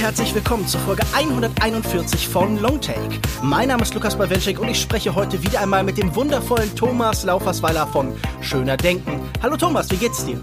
[0.00, 3.20] Herzlich willkommen zur Folge 141 von Longtake.
[3.42, 7.22] Mein Name ist Lukas Bawenschik und ich spreche heute wieder einmal mit dem wundervollen Thomas
[7.24, 9.20] Laufersweiler von Schöner Denken.
[9.42, 10.40] Hallo Thomas, wie geht's dir?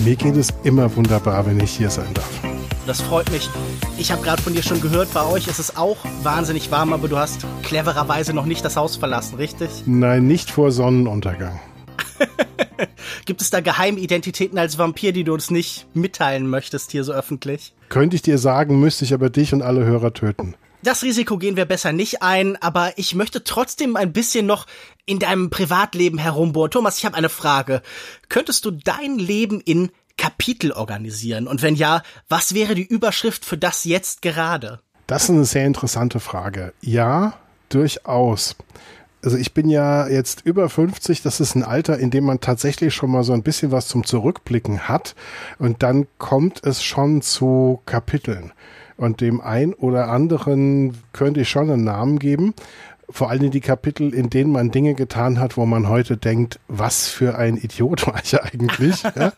[0.00, 2.28] Mir geht es immer wunderbar, wenn ich hier sein darf.
[2.86, 3.48] Das freut mich.
[3.96, 7.08] Ich habe gerade von dir schon gehört, bei euch ist es auch wahnsinnig warm, aber
[7.08, 9.70] du hast clevererweise noch nicht das Haus verlassen, richtig?
[9.86, 11.58] Nein, nicht vor Sonnenuntergang.
[13.24, 17.74] Gibt es da Geheimidentitäten als Vampir, die du uns nicht mitteilen möchtest hier so öffentlich?
[17.88, 20.54] Könnte ich dir sagen, müsste ich aber dich und alle Hörer töten.
[20.84, 24.66] Das Risiko gehen wir besser nicht ein, aber ich möchte trotzdem ein bisschen noch
[25.06, 26.72] in deinem Privatleben herumbohren.
[26.72, 27.82] Thomas, ich habe eine Frage.
[28.28, 31.46] Könntest du dein Leben in Kapitel organisieren?
[31.46, 34.80] Und wenn ja, was wäre die Überschrift für das jetzt gerade?
[35.06, 36.72] Das ist eine sehr interessante Frage.
[36.80, 37.34] Ja,
[37.68, 38.56] durchaus.
[39.24, 42.92] Also ich bin ja jetzt über 50, das ist ein Alter, in dem man tatsächlich
[42.92, 45.14] schon mal so ein bisschen was zum Zurückblicken hat
[45.58, 48.52] und dann kommt es schon zu Kapiteln.
[48.96, 52.54] Und dem ein oder anderen könnte ich schon einen Namen geben
[53.12, 57.08] vor allem die Kapitel, in denen man Dinge getan hat, wo man heute denkt, was
[57.08, 59.02] für ein Idiot war ich eigentlich.
[59.16, 59.32] ja?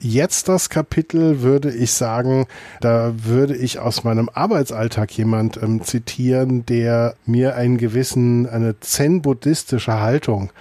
[0.00, 2.46] Jetzt das Kapitel würde ich sagen,
[2.80, 10.00] da würde ich aus meinem Arbeitsalltag jemand ähm, zitieren, der mir einen gewissen, eine zen-buddhistische
[10.00, 10.52] Haltung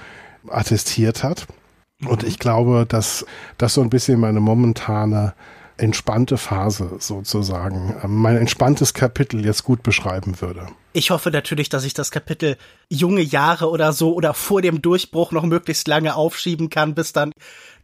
[0.47, 1.47] attestiert hat.
[2.05, 3.25] Und ich glaube, dass
[3.57, 5.33] das so ein bisschen meine momentane
[5.77, 10.67] entspannte Phase sozusagen, ähm, mein entspanntes Kapitel jetzt gut beschreiben würde.
[10.93, 12.57] Ich hoffe natürlich, dass ich das Kapitel
[12.89, 17.31] junge Jahre oder so oder vor dem Durchbruch noch möglichst lange aufschieben kann, bis dann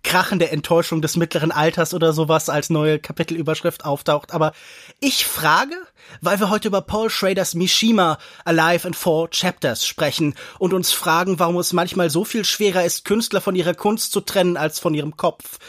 [0.04, 4.34] krachende Enttäuschung des mittleren Alters oder sowas als neue Kapitelüberschrift auftaucht.
[4.34, 4.52] Aber
[5.00, 5.76] ich frage,
[6.22, 11.40] weil wir heute über Paul Schraders Mishima Alive in Four Chapters sprechen und uns fragen,
[11.40, 14.94] warum es manchmal so viel schwerer ist, Künstler von ihrer Kunst zu trennen als von
[14.94, 15.60] ihrem Kopf.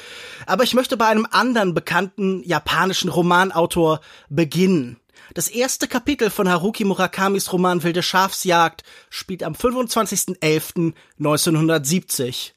[0.49, 4.01] Aber ich möchte bei einem anderen bekannten japanischen Romanautor
[4.31, 4.97] beginnen.
[5.35, 12.53] Das erste Kapitel von Haruki Murakamis Roman Wilde Schafsjagd spielt am 25.11.1970.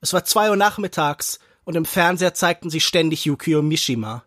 [0.00, 4.22] Es war zwei Uhr nachmittags und im Fernseher zeigten sie ständig Yukio Mishima.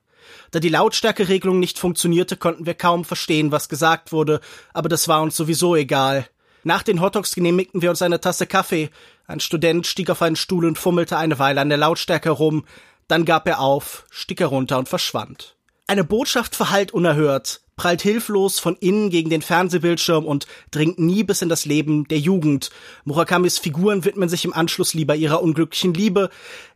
[0.51, 4.41] Da die Lautstärkeregelung nicht funktionierte, konnten wir kaum verstehen, was gesagt wurde,
[4.73, 6.27] aber das war uns sowieso egal.
[6.65, 8.89] Nach den Hotdogs genehmigten wir uns eine Tasse Kaffee.
[9.25, 12.65] Ein Student stieg auf einen Stuhl und fummelte eine Weile an der Lautstärke rum.
[13.07, 15.55] Dann gab er auf, stieg herunter und verschwand.
[15.88, 21.41] Eine Botschaft verhallt unerhört prallt hilflos von innen gegen den Fernsehbildschirm und dringt nie bis
[21.41, 22.69] in das Leben der Jugend.
[23.03, 26.29] Murakamis Figuren widmen sich im Anschluss lieber ihrer unglücklichen Liebe.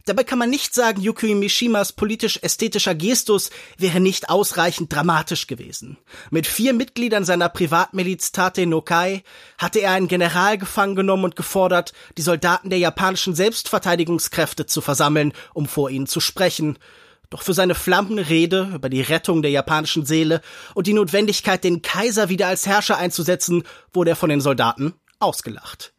[0.06, 5.98] Dabei kann man nicht sagen, Yukio Mishimas politisch-ästhetischer Gestus wäre nicht ausreichend dramatisch gewesen.
[6.32, 9.24] Mit vier Mitgliedern seiner Privatmiliz Tate no Kai
[9.58, 15.34] hatte er einen General gefangen genommen und gefordert, die Soldaten der japanischen Selbstverteidigungskräfte zu versammeln,
[15.54, 16.78] um vor ihnen zu sprechen.
[17.30, 20.42] Doch für seine flammende Rede über die Rettung der japanischen Seele
[20.74, 23.64] und die Notwendigkeit, den Kaiser wieder als Herrscher einzusetzen,
[23.94, 25.94] wurde er von den Soldaten ausgelacht.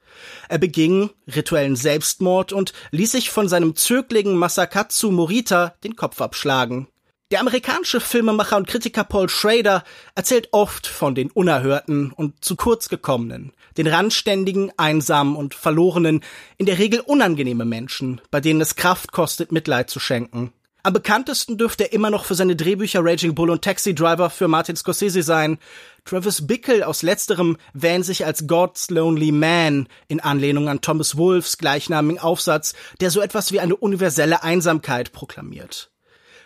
[0.48, 6.88] Er beging rituellen Selbstmord und ließ sich von seinem Zögling Masakatsu Morita den Kopf abschlagen.
[7.30, 9.84] Der amerikanische Filmemacher und Kritiker Paul Schrader
[10.16, 16.24] erzählt oft von den Unerhörten und zu kurz gekommenen, den randständigen, einsamen und verlorenen,
[16.58, 20.52] in der Regel unangenehme Menschen, bei denen es Kraft kostet, Mitleid zu schenken.
[20.82, 24.48] Am bekanntesten dürfte er immer noch für seine Drehbücher Raging Bull und Taxi Driver für
[24.48, 25.58] Martin Scorsese sein.
[26.06, 31.58] Travis Bickle aus letzterem wähnt sich als God's Lonely Man in Anlehnung an Thomas Wolfes
[31.58, 35.91] gleichnamigen Aufsatz, der so etwas wie eine universelle Einsamkeit proklamiert.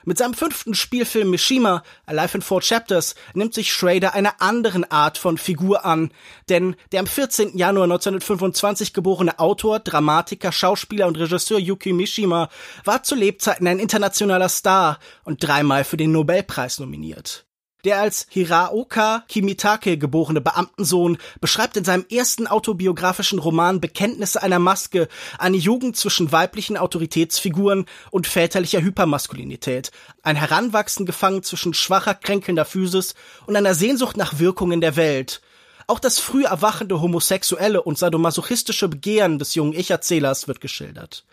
[0.04, 5.16] Mit seinem fünften Spielfilm Mishima, Alive in Four Chapters, nimmt sich Schrader einer anderen Art
[5.16, 6.12] von Figur an,
[6.48, 7.56] denn der am 14.
[7.56, 12.50] Januar 1925 geborene Autor, Dramatiker, Schauspieler und Regisseur Yuki Mishima
[12.84, 17.46] war zu Lebzeiten ein internationaler Star und dreimal für den Nobelpreis nominiert.
[17.84, 25.06] Der als Hiraoka Kimitake geborene Beamtensohn beschreibt in seinem ersten autobiografischen Roman Bekenntnisse einer Maske
[25.38, 29.90] eine Jugend zwischen weiblichen Autoritätsfiguren und väterlicher Hypermaskulinität,
[30.22, 33.14] ein Heranwachsen gefangen zwischen schwacher, kränkelnder Physis
[33.46, 35.42] und einer Sehnsucht nach Wirkungen der Welt.
[35.86, 41.24] Auch das früh erwachende homosexuelle und sadomasochistische Begehren des jungen Ich-Erzählers wird geschildert.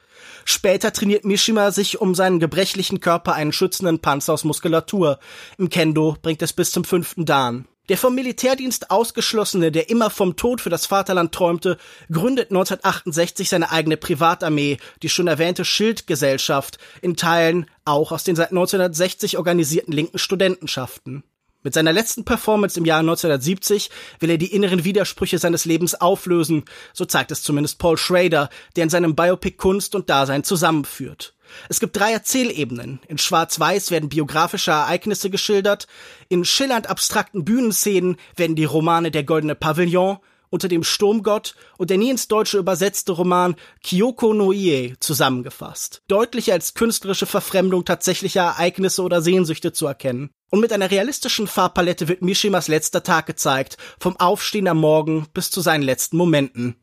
[0.46, 5.20] Später trainiert Mishima sich um seinen gebrechlichen Körper einen schützenden Panzer aus Muskulatur.
[5.58, 7.68] Im Kendo bringt es bis zum fünften Dan.
[7.90, 11.78] Der vom Militärdienst ausgeschlossene, der immer vom Tod für das Vaterland träumte,
[12.12, 18.52] gründet 1968 seine eigene Privatarmee, die schon erwähnte Schildgesellschaft, in Teilen auch aus den seit
[18.52, 21.24] 1960 organisierten linken Studentenschaften.
[21.64, 26.66] Mit seiner letzten Performance im Jahr 1970 will er die inneren Widersprüche seines Lebens auflösen,
[26.92, 31.36] so zeigt es zumindest Paul Schrader, der in seinem Biopic Kunst und Dasein zusammenführt.
[31.70, 33.00] Es gibt drei Erzählebenen.
[33.08, 35.88] In Schwarz-Weiß werden biografische Ereignisse geschildert,
[36.30, 40.18] in schillernd abstrakten Bühnenszenen werden die Romane Der Goldene Pavillon,
[40.50, 46.02] Unter dem Sturmgott und der nie ins Deutsche übersetzte Roman Kyoko no Ie zusammengefasst.
[46.08, 50.32] Deutlich als künstlerische Verfremdung tatsächlicher Ereignisse oder Sehnsüchte zu erkennen.
[50.52, 55.50] Und mit einer realistischen Farbpalette wird Mishimas letzter Tag gezeigt, vom Aufstehen am Morgen bis
[55.50, 56.76] zu seinen letzten Momenten.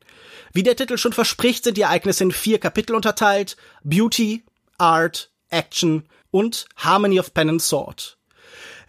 [0.51, 3.57] Wie der Titel schon verspricht, sind die Ereignisse in vier Kapitel unterteilt.
[3.83, 4.43] Beauty,
[4.79, 8.18] Art, Action und Harmony of Pen and Sword.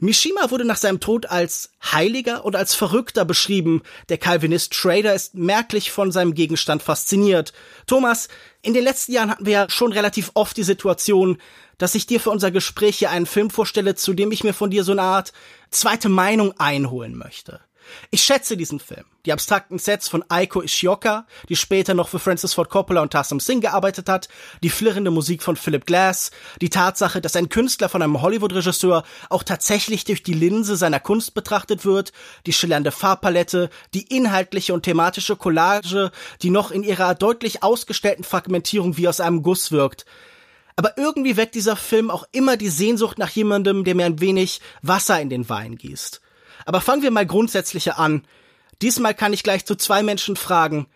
[0.01, 3.83] Mishima wurde nach seinem Tod als Heiliger und als Verrückter beschrieben.
[4.09, 7.53] Der Calvinist Trader ist merklich von seinem Gegenstand fasziniert.
[7.87, 8.29] Thomas,
[8.63, 11.39] in den letzten Jahren hatten wir ja schon relativ oft die Situation,
[11.77, 14.71] dass ich dir für unser Gespräch hier einen Film vorstelle, zu dem ich mir von
[14.71, 15.33] dir so eine Art
[15.71, 17.61] zweite Meinung einholen möchte.
[18.11, 19.05] Ich schätze diesen Film.
[19.27, 23.39] Die abstrakten Sets von Aiko Ishioka, die später noch für Francis Ford Coppola und Tassim
[23.39, 24.29] Singh gearbeitet hat,
[24.63, 26.31] die flirrende Musik von Philip Glass,
[26.63, 31.35] die Tatsache, dass ein Künstler von einem Hollywood-Regisseur auch tatsächlich durch die Linse seiner Kunst
[31.35, 32.13] betrachtet wird,
[32.47, 36.11] die schillernde Farbpalette, die inhaltliche und thematische Collage,
[36.43, 40.07] die noch in ihrer deutlich ausgestellten Fragmentierung wie aus einem Guss wirkt.
[40.77, 44.63] Aber irgendwie weckt dieser Film auch immer die Sehnsucht nach jemandem, der mir ein wenig
[44.81, 46.23] Wasser in den Wein gießt.
[46.67, 48.23] Aber fangen wir mal grundsätzlicher an.
[48.83, 50.87] Diesmal kann ich gleich zu zwei Menschen fragen.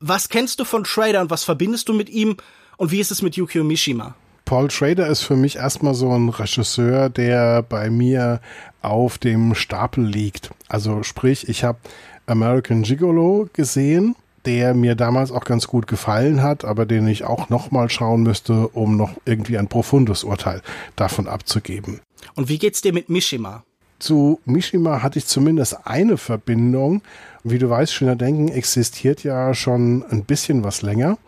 [0.00, 2.36] Was kennst du von Trader und was verbindest du mit ihm?
[2.76, 4.14] Und wie ist es mit Yukio Mishima?
[4.44, 8.40] Paul Schrader ist für mich erstmal so ein Regisseur, der bei mir
[8.80, 10.50] auf dem Stapel liegt.
[10.68, 11.78] Also sprich, ich habe
[12.26, 14.14] American Gigolo gesehen,
[14.44, 18.68] der mir damals auch ganz gut gefallen hat, aber den ich auch nochmal schauen müsste,
[18.68, 20.62] um noch irgendwie ein profundes Urteil
[20.94, 22.00] davon abzugeben.
[22.36, 23.64] Und wie geht's dir mit Mishima?
[23.98, 27.02] Zu Mishima hatte ich zumindest eine Verbindung.
[27.44, 31.18] Wie du weißt, Schöner Denken existiert ja schon ein bisschen was länger.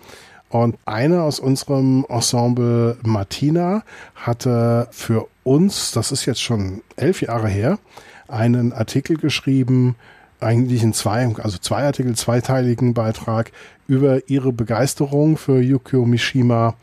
[0.50, 3.82] Und eine aus unserem Ensemble Martina
[4.14, 7.78] hatte für uns, das ist jetzt schon elf Jahre her,
[8.28, 9.96] einen Artikel geschrieben,
[10.40, 13.50] eigentlich in zwei, also zwei Artikel, zweiteiligen Beitrag
[13.86, 16.74] über ihre Begeisterung für Yukio Mishima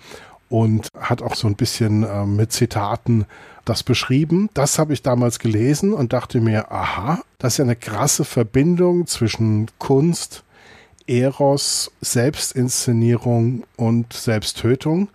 [0.50, 3.26] und hat auch so ein bisschen äh, mit Zitaten
[3.66, 4.50] das beschrieben.
[4.54, 9.08] Das habe ich damals gelesen und dachte mir, aha, das ist ja eine krasse Verbindung
[9.08, 10.44] zwischen Kunst,
[11.08, 15.10] Eros, Selbstinszenierung und Selbsttötung.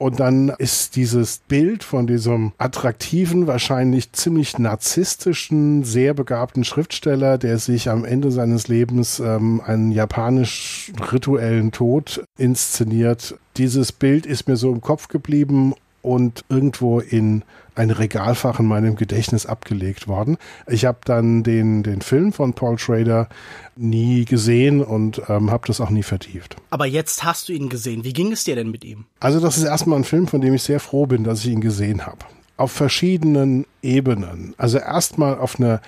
[0.00, 7.58] Und dann ist dieses Bild von diesem attraktiven, wahrscheinlich ziemlich narzisstischen, sehr begabten Schriftsteller, der
[7.58, 13.34] sich am Ende seines Lebens ähm, einen japanisch rituellen Tod inszeniert.
[13.58, 17.42] Dieses Bild ist mir so im Kopf geblieben und irgendwo in
[17.74, 20.36] ein Regalfach in meinem Gedächtnis abgelegt worden.
[20.66, 23.28] Ich habe dann den, den Film von Paul Schrader
[23.76, 26.56] nie gesehen und ähm, habe das auch nie vertieft.
[26.70, 28.04] Aber jetzt hast du ihn gesehen.
[28.04, 29.04] Wie ging es dir denn mit ihm?
[29.20, 31.60] Also das ist erstmal ein Film, von dem ich sehr froh bin, dass ich ihn
[31.60, 32.18] gesehen habe.
[32.56, 34.54] Auf verschiedenen Ebenen.
[34.58, 35.80] Also erstmal auf einer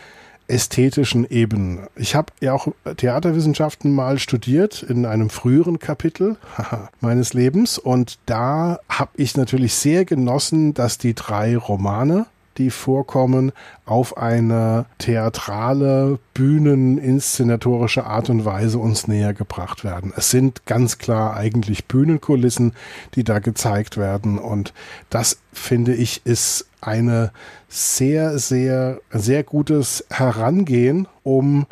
[0.48, 1.86] ästhetischen Ebenen.
[1.96, 6.36] Ich habe ja auch Theaterwissenschaften mal studiert in einem früheren Kapitel
[7.00, 12.26] meines Lebens und da habe ich natürlich sehr genossen, dass die drei Romane
[12.58, 13.52] die vorkommen,
[13.84, 20.12] auf eine theatrale, bühneninszenatorische Art und Weise uns näher gebracht werden.
[20.16, 22.72] Es sind ganz klar eigentlich Bühnenkulissen,
[23.14, 24.72] die da gezeigt werden und
[25.10, 27.32] das finde ich ist eine
[27.68, 31.66] sehr, sehr, sehr gutes Herangehen, um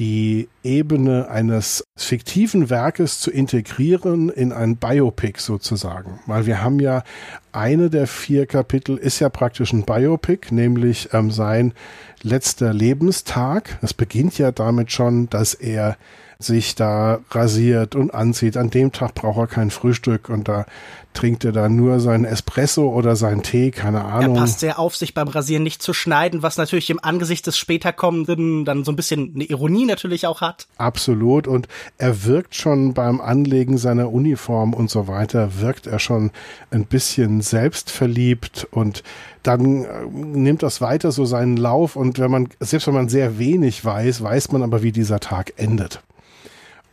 [0.00, 6.20] die Ebene eines fiktiven Werkes zu integrieren in ein Biopic sozusagen.
[6.26, 7.04] Weil wir haben ja
[7.52, 11.74] eine der vier Kapitel ist ja praktisch ein Biopic, nämlich ähm, sein
[12.22, 13.78] letzter Lebenstag.
[13.82, 15.98] Es beginnt ja damit schon, dass er
[16.40, 18.56] sich da rasiert und anzieht.
[18.56, 20.66] An dem Tag braucht er kein Frühstück und da
[21.12, 24.36] trinkt er dann nur seinen Espresso oder seinen Tee, keine Ahnung.
[24.36, 27.58] Er passt sehr auf, sich beim Rasieren nicht zu schneiden, was natürlich im Angesicht des
[27.58, 30.68] später kommenden dann so ein bisschen eine Ironie natürlich auch hat.
[30.78, 31.48] Absolut.
[31.48, 31.66] Und
[31.98, 36.30] er wirkt schon beim Anlegen seiner Uniform und so weiter, wirkt er schon
[36.70, 39.02] ein bisschen selbstverliebt und
[39.42, 43.38] dann äh, nimmt das weiter so seinen Lauf und wenn man, selbst wenn man sehr
[43.38, 46.02] wenig weiß, weiß man aber, wie dieser Tag endet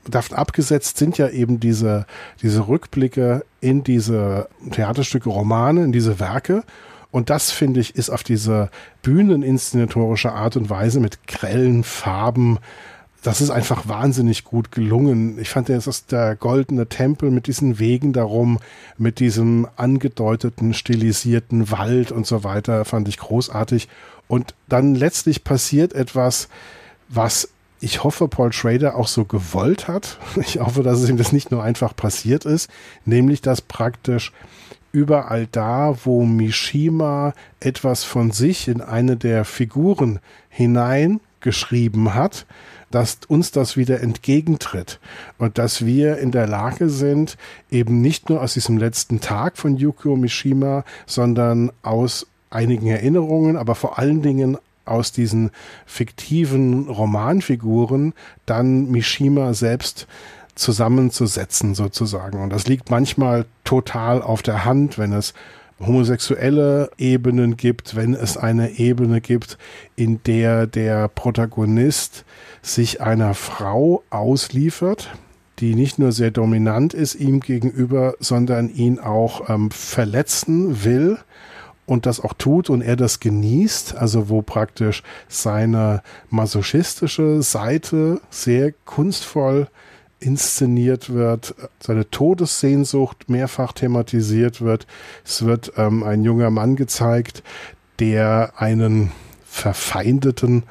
[0.07, 2.05] davon abgesetzt sind ja eben diese,
[2.41, 6.63] diese Rückblicke in diese Theaterstücke, Romane, in diese Werke.
[7.11, 8.69] Und das, finde ich, ist auf diese
[9.01, 12.59] bühneninszenatorische Art und Weise mit grellen Farben
[13.27, 15.37] das ist einfach wahnsinnig gut gelungen.
[15.39, 18.59] Ich fand, es ist der goldene Tempel mit diesen Wegen darum,
[18.97, 23.89] mit diesem angedeuteten, stilisierten Wald und so weiter, fand ich großartig.
[24.29, 26.47] Und dann letztlich passiert etwas,
[27.09, 30.17] was ich hoffe, Paul Schrader auch so gewollt hat.
[30.37, 32.69] Ich hoffe, dass es ihm das nicht nur einfach passiert ist,
[33.05, 34.31] nämlich dass praktisch
[34.91, 40.19] überall da, wo Mishima etwas von sich in eine der Figuren
[40.49, 42.45] hineingeschrieben hat,
[42.89, 44.99] dass uns das wieder entgegentritt
[45.37, 47.37] und dass wir in der Lage sind,
[47.69, 53.75] eben nicht nur aus diesem letzten Tag von Yukio Mishima, sondern aus einigen Erinnerungen, aber
[53.75, 54.57] vor allen Dingen
[54.87, 55.51] aus diesen
[55.85, 58.13] fiktiven Romanfiguren
[58.45, 60.07] dann Mishima selbst
[60.55, 62.41] zusammenzusetzen sozusagen.
[62.41, 65.33] Und das liegt manchmal total auf der Hand, wenn es
[65.79, 69.57] homosexuelle Ebenen gibt, wenn es eine Ebene gibt,
[69.95, 72.25] in der der Protagonist
[72.61, 75.09] sich einer Frau ausliefert,
[75.59, 81.19] die nicht nur sehr dominant ist ihm gegenüber, sondern ihn auch ähm, verletzen will
[81.87, 88.73] und das auch tut und er das genießt, also wo praktisch seine masochistische Seite sehr
[88.85, 89.67] kunstvoll
[90.19, 94.85] inszeniert wird, seine Todessehnsucht mehrfach thematisiert wird.
[95.23, 97.41] Es wird ähm, ein junger Mann gezeigt,
[97.99, 99.11] der einen
[99.45, 100.63] verfeindeten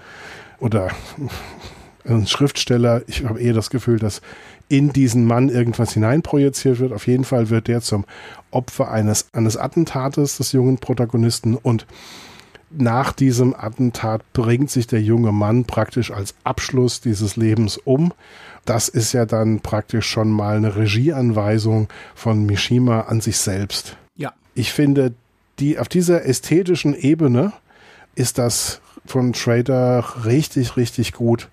[0.58, 0.90] oder
[2.04, 4.20] ein Schriftsteller, ich habe eher das Gefühl, dass
[4.68, 6.92] in diesen Mann irgendwas hineinprojiziert wird.
[6.92, 8.04] Auf jeden Fall wird der zum
[8.50, 11.86] Opfer eines, eines Attentates des jungen Protagonisten und
[12.70, 18.12] nach diesem Attentat bringt sich der junge Mann praktisch als Abschluss dieses Lebens um.
[18.64, 23.96] Das ist ja dann praktisch schon mal eine Regieanweisung von Mishima an sich selbst.
[24.16, 24.32] Ja.
[24.54, 25.14] Ich finde,
[25.60, 27.52] die, auf dieser ästhetischen Ebene
[28.16, 31.48] ist das von Trader richtig, richtig gut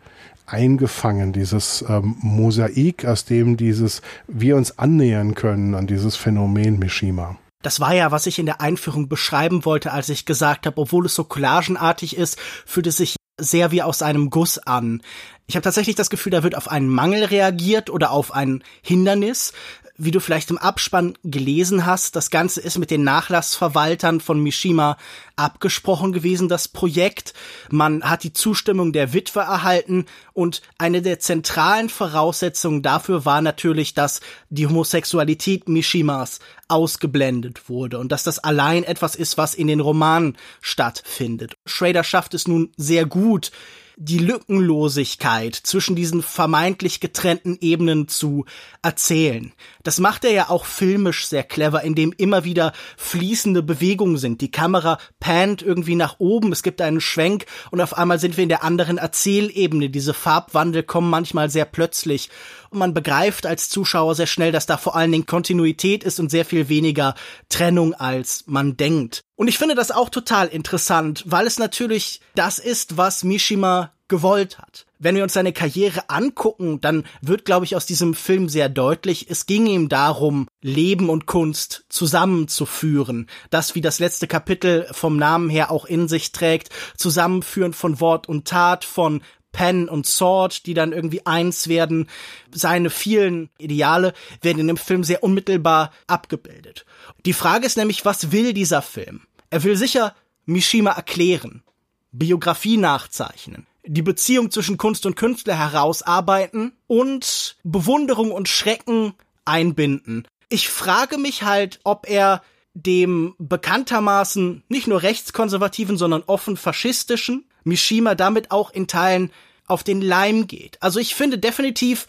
[0.45, 7.37] eingefangen, dieses ähm, Mosaik, aus dem dieses wir uns annähern können an dieses Phänomen Mishima.
[7.61, 11.05] Das war ja, was ich in der Einführung beschreiben wollte, als ich gesagt habe, obwohl
[11.05, 15.01] es so collagenartig ist, fühlt es sich sehr wie aus einem Guss an.
[15.47, 19.53] Ich habe tatsächlich das Gefühl, da wird auf einen Mangel reagiert oder auf ein Hindernis
[20.03, 24.97] wie du vielleicht im Abspann gelesen hast, das Ganze ist mit den Nachlassverwaltern von Mishima
[25.35, 27.33] abgesprochen gewesen, das Projekt.
[27.69, 33.93] Man hat die Zustimmung der Witwe erhalten und eine der zentralen Voraussetzungen dafür war natürlich,
[33.93, 39.79] dass die Homosexualität Mishimas ausgeblendet wurde und dass das allein etwas ist, was in den
[39.79, 41.57] Romanen stattfindet.
[41.65, 43.51] Schrader schafft es nun sehr gut,
[43.95, 48.45] die Lückenlosigkeit zwischen diesen vermeintlich getrennten Ebenen zu
[48.81, 49.53] erzählen.
[49.83, 54.39] Das macht er ja auch filmisch sehr clever, indem immer wieder fließende Bewegungen sind.
[54.41, 58.43] Die Kamera pannt irgendwie nach oben, es gibt einen Schwenk und auf einmal sind wir
[58.43, 59.89] in der anderen Erzählebene.
[59.89, 62.29] Diese Farbwandel kommen manchmal sehr plötzlich
[62.69, 66.31] und man begreift als Zuschauer sehr schnell, dass da vor allen Dingen Kontinuität ist und
[66.31, 67.15] sehr viel weniger
[67.49, 69.21] Trennung als man denkt.
[69.35, 74.59] Und ich finde das auch total interessant, weil es natürlich das ist, was Mishima gewollt
[74.59, 74.85] hat.
[74.99, 79.25] Wenn wir uns seine Karriere angucken, dann wird, glaube ich, aus diesem Film sehr deutlich,
[79.31, 83.25] es ging ihm darum, Leben und Kunst zusammenzuführen.
[83.49, 88.29] Das, wie das letzte Kapitel vom Namen her auch in sich trägt, Zusammenführen von Wort
[88.29, 92.07] und Tat, von Pen und Sword, die dann irgendwie eins werden.
[92.51, 96.85] Seine vielen Ideale werden in dem Film sehr unmittelbar abgebildet.
[97.25, 99.21] Die Frage ist nämlich, was will dieser Film?
[99.49, 100.15] Er will sicher
[100.45, 101.63] Mishima erklären,
[102.11, 109.13] Biografie nachzeichnen, die Beziehung zwischen Kunst und Künstler herausarbeiten und Bewunderung und Schrecken
[109.45, 110.27] einbinden.
[110.49, 112.41] Ich frage mich halt, ob er
[112.73, 119.31] dem bekanntermaßen nicht nur rechtskonservativen, sondern offen faschistischen Mishima damit auch in Teilen
[119.67, 120.81] auf den Leim geht.
[120.81, 122.07] Also ich finde definitiv,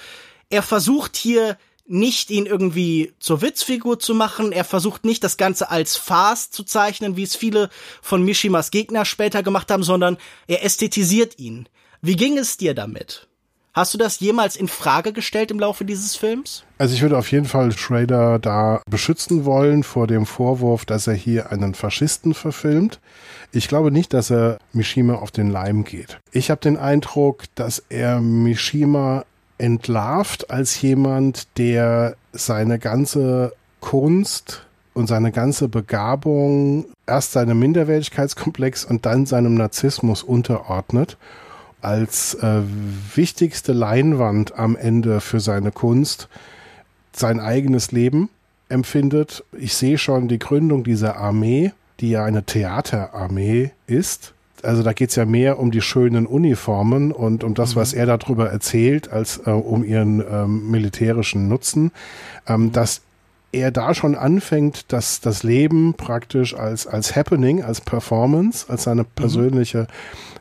[0.50, 4.53] er versucht hier nicht ihn irgendwie zur Witzfigur zu machen.
[4.53, 7.69] Er versucht nicht das Ganze als Farce zu zeichnen, wie es viele
[8.00, 11.69] von Mishimas Gegner später gemacht haben, sondern er ästhetisiert ihn.
[12.00, 13.29] Wie ging es dir damit?
[13.75, 16.62] Hast du das jemals in Frage gestellt im Laufe dieses Films?
[16.79, 21.14] Also ich würde auf jeden Fall Schrader da beschützen wollen vor dem Vorwurf, dass er
[21.14, 23.00] hier einen Faschisten verfilmt.
[23.50, 26.21] Ich glaube nicht, dass er Mishima auf den Leim geht.
[26.31, 29.25] Ich habe den Eindruck, dass er Mishima
[29.58, 39.06] entlarvt als jemand, der seine ganze Kunst und seine ganze Begabung erst seinem Minderwertigkeitskomplex und
[39.06, 41.16] dann seinem Narzissmus unterordnet
[41.80, 42.62] als äh,
[43.14, 46.28] wichtigste Leinwand am Ende für seine Kunst
[47.12, 48.30] sein eigenes Leben
[48.68, 49.44] empfindet.
[49.52, 54.34] Ich sehe schon die Gründung dieser Armee, die ja eine Theaterarmee ist.
[54.64, 57.80] Also da geht's ja mehr um die schönen Uniformen und um das, mhm.
[57.80, 61.92] was er darüber erzählt, als äh, um ihren ähm, militärischen Nutzen,
[62.47, 63.02] ähm, dass
[63.52, 69.02] er da schon anfängt, dass das Leben praktisch als, als Happening, als Performance, als seine
[69.02, 69.09] mhm.
[69.14, 69.87] persönliche mhm.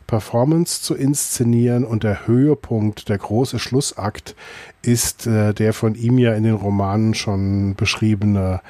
[0.08, 4.36] Performance zu inszenieren und der Höhepunkt, der große Schlussakt
[4.82, 8.62] ist äh, der von ihm ja in den Romanen schon beschriebene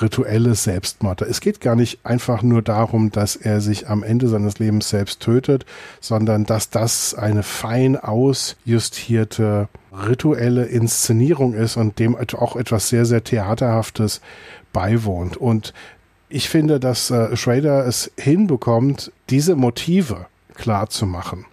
[0.00, 1.22] rituelles Selbstmord.
[1.22, 5.20] Es geht gar nicht einfach nur darum, dass er sich am Ende seines Lebens selbst
[5.20, 5.64] tötet,
[6.00, 13.24] sondern dass das eine fein ausjustierte rituelle Inszenierung ist und dem auch etwas sehr, sehr
[13.24, 14.20] Theaterhaftes
[14.72, 15.36] beiwohnt.
[15.36, 15.72] Und
[16.28, 21.46] ich finde, dass äh, Schrader es hinbekommt, diese Motive klar zu machen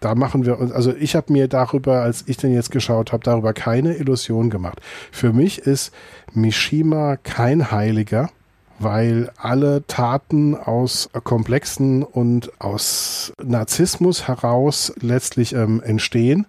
[0.00, 3.22] da machen wir uns, also ich habe mir darüber, als ich den jetzt geschaut habe,
[3.22, 4.80] darüber keine Illusion gemacht.
[5.12, 5.92] Für mich ist
[6.32, 8.30] Mishima kein Heiliger,
[8.78, 16.46] weil alle Taten aus Komplexen und aus Narzissmus heraus letztlich ähm, entstehen.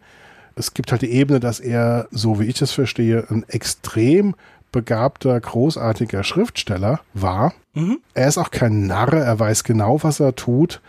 [0.55, 4.35] Es gibt halt die Ebene, dass er, so wie ich es verstehe, ein extrem
[4.71, 7.53] begabter, großartiger Schriftsteller war.
[7.73, 7.99] Mhm.
[8.13, 10.81] Er ist auch kein Narr, er weiß genau, was er tut.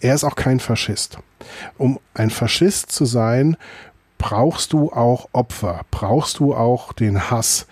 [0.00, 1.18] Er ist auch kein Faschist.
[1.78, 3.56] Um ein Faschist zu sein,
[4.18, 7.66] brauchst du auch Opfer, brauchst du auch den Hass.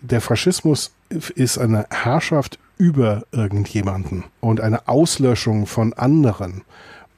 [0.00, 6.62] Der Faschismus ist eine Herrschaft über irgendjemanden und eine Auslöschung von anderen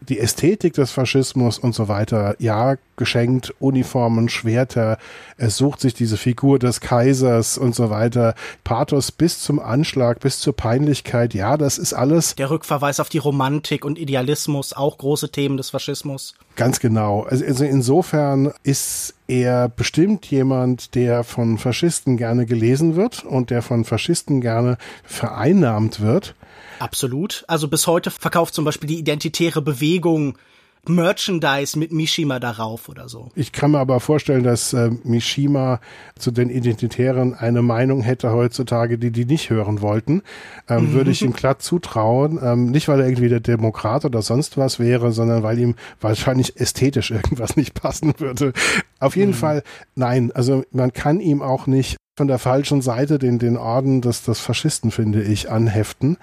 [0.01, 4.99] die Ästhetik des Faschismus und so weiter, ja, geschenkt, Uniformen, Schwerter,
[5.37, 10.41] er sucht sich diese Figur des Kaisers und so weiter, Pathos bis zum Anschlag, bis
[10.41, 12.35] zur Peinlichkeit, ja, das ist alles.
[12.37, 16.35] Der Rückverweis auf die Romantik und Idealismus, auch große Themen des Faschismus.
[16.57, 17.23] Ganz genau.
[17.23, 23.63] Also, also insofern ist er bestimmt jemand, der von Faschisten gerne gelesen wird und der
[23.63, 26.35] von Faschisten gerne vereinnahmt wird.
[26.79, 27.45] Absolut.
[27.49, 30.39] Also bis heute verkauft zum Beispiel die identitäre Bewegung
[30.87, 33.31] Merchandise mit Mishima darauf oder so.
[33.35, 35.81] Ich kann mir aber vorstellen, dass äh, Mishima
[36.19, 40.23] zu den Identitären eine Meinung hätte heutzutage, die die nicht hören wollten.
[40.69, 40.93] Ähm, mhm.
[40.95, 42.39] Würde ich ihm glatt zutrauen.
[42.43, 46.59] Ähm, nicht, weil er irgendwie der Demokrat oder sonst was wäre, sondern weil ihm wahrscheinlich
[46.59, 48.53] ästhetisch irgendwas nicht passen würde.
[48.99, 49.37] Auf jeden mhm.
[49.37, 49.63] Fall,
[49.95, 50.33] nein.
[50.33, 54.41] Also man kann ihm auch nicht von der falschen Seite den, den Orden des, des
[54.41, 56.17] Faschisten, finde ich, anheften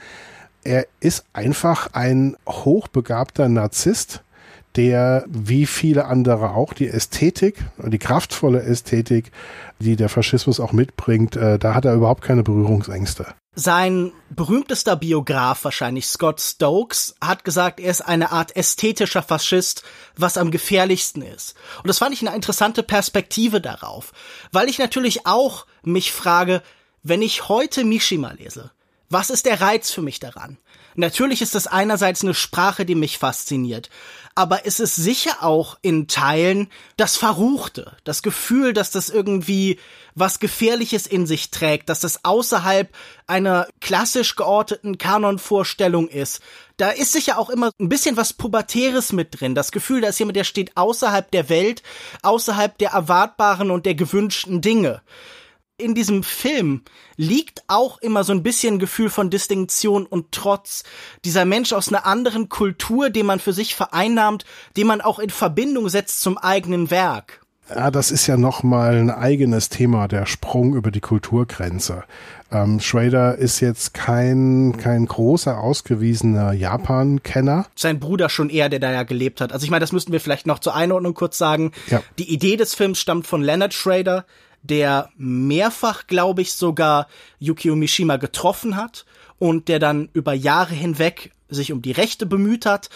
[0.65, 4.21] er ist einfach ein hochbegabter Narzisst,
[4.75, 9.31] der wie viele andere auch die Ästhetik, die kraftvolle Ästhetik,
[9.79, 13.27] die der Faschismus auch mitbringt, äh, da hat er überhaupt keine Berührungsängste.
[13.57, 19.83] Sein berühmtester Biograf wahrscheinlich, Scott Stokes, hat gesagt, er ist eine Art ästhetischer Faschist,
[20.17, 21.55] was am gefährlichsten ist.
[21.81, 24.11] Und das fand ich eine interessante Perspektive darauf,
[24.51, 26.61] weil ich natürlich auch mich frage,
[27.01, 28.71] wenn ich heute Mishima lese,
[29.09, 30.57] was ist der Reiz für mich daran?
[30.95, 33.89] Natürlich ist das einerseits eine Sprache, die mich fasziniert,
[34.33, 39.77] aber es ist sicher auch in Teilen das Verruchte, das Gefühl, dass das irgendwie
[40.13, 42.89] was Gefährliches in sich trägt, dass das außerhalb
[43.27, 46.41] einer klassisch georteten Kanonvorstellung ist.
[46.77, 49.53] Da ist sicher auch immer ein bisschen was Pubertäres mit drin.
[49.53, 51.83] Das Gefühl, da ist jemand, der steht außerhalb der Welt,
[52.21, 55.01] außerhalb der erwartbaren und der gewünschten Dinge
[55.77, 56.83] in diesem Film
[57.17, 60.83] liegt auch immer so ein bisschen Gefühl von Distinktion und Trotz.
[61.25, 64.45] Dieser Mensch aus einer anderen Kultur, den man für sich vereinnahmt,
[64.77, 67.41] den man auch in Verbindung setzt zum eigenen Werk.
[67.67, 72.03] Ja, das ist ja nochmal ein eigenes Thema, der Sprung über die Kulturgrenze.
[72.51, 77.65] Ähm, Schrader ist jetzt kein, kein großer, ausgewiesener Japan-Kenner.
[77.75, 79.51] Sein Bruder schon eher, der da ja gelebt hat.
[79.51, 81.71] Also ich meine, das müssten wir vielleicht noch zur Einordnung kurz sagen.
[81.87, 82.03] Ja.
[82.19, 84.25] Die Idee des Films stammt von Leonard Schrader,
[84.67, 87.07] der mehrfach, glaube ich, sogar
[87.39, 89.05] Yukio Mishima getroffen hat
[89.39, 92.89] und der dann über Jahre hinweg sich um die Rechte bemüht hat,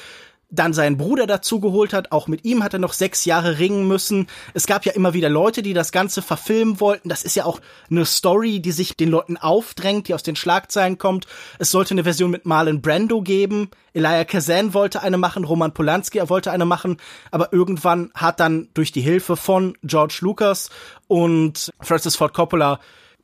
[0.49, 2.11] dann seinen Bruder dazu geholt hat.
[2.11, 4.27] Auch mit ihm hat er noch sechs Jahre ringen müssen.
[4.53, 7.09] Es gab ja immer wieder Leute, die das Ganze verfilmen wollten.
[7.09, 7.59] Das ist ja auch
[7.89, 11.27] eine Story, die sich den Leuten aufdrängt, die aus den Schlagzeilen kommt.
[11.59, 13.69] Es sollte eine Version mit Marlon Brando geben.
[13.93, 16.97] Elia Kazan wollte eine machen, Roman Polanski er wollte eine machen,
[17.31, 20.69] aber irgendwann hat dann durch die Hilfe von George Lucas
[21.07, 22.79] und Francis Ford Coppola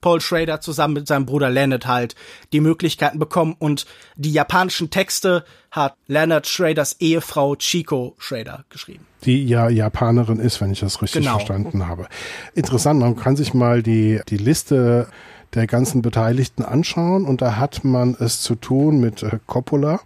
[0.05, 2.13] Paul Schrader zusammen mit seinem Bruder Leonard halt
[2.53, 9.07] die Möglichkeiten bekommen und die japanischen Texte hat Leonard Schraders Ehefrau Chico Schrader geschrieben.
[9.23, 11.37] Die ja Japanerin ist, wenn ich das richtig genau.
[11.37, 12.07] verstanden habe.
[12.53, 15.07] Interessant, man kann sich mal die, die Liste
[15.55, 17.25] der ganzen Beteiligten anschauen.
[17.25, 20.01] Und da hat man es zu tun mit äh, Coppola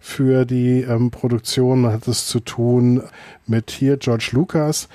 [0.00, 3.02] für die ähm, Produktion, man hat es zu tun
[3.46, 4.88] mit hier George Lucas,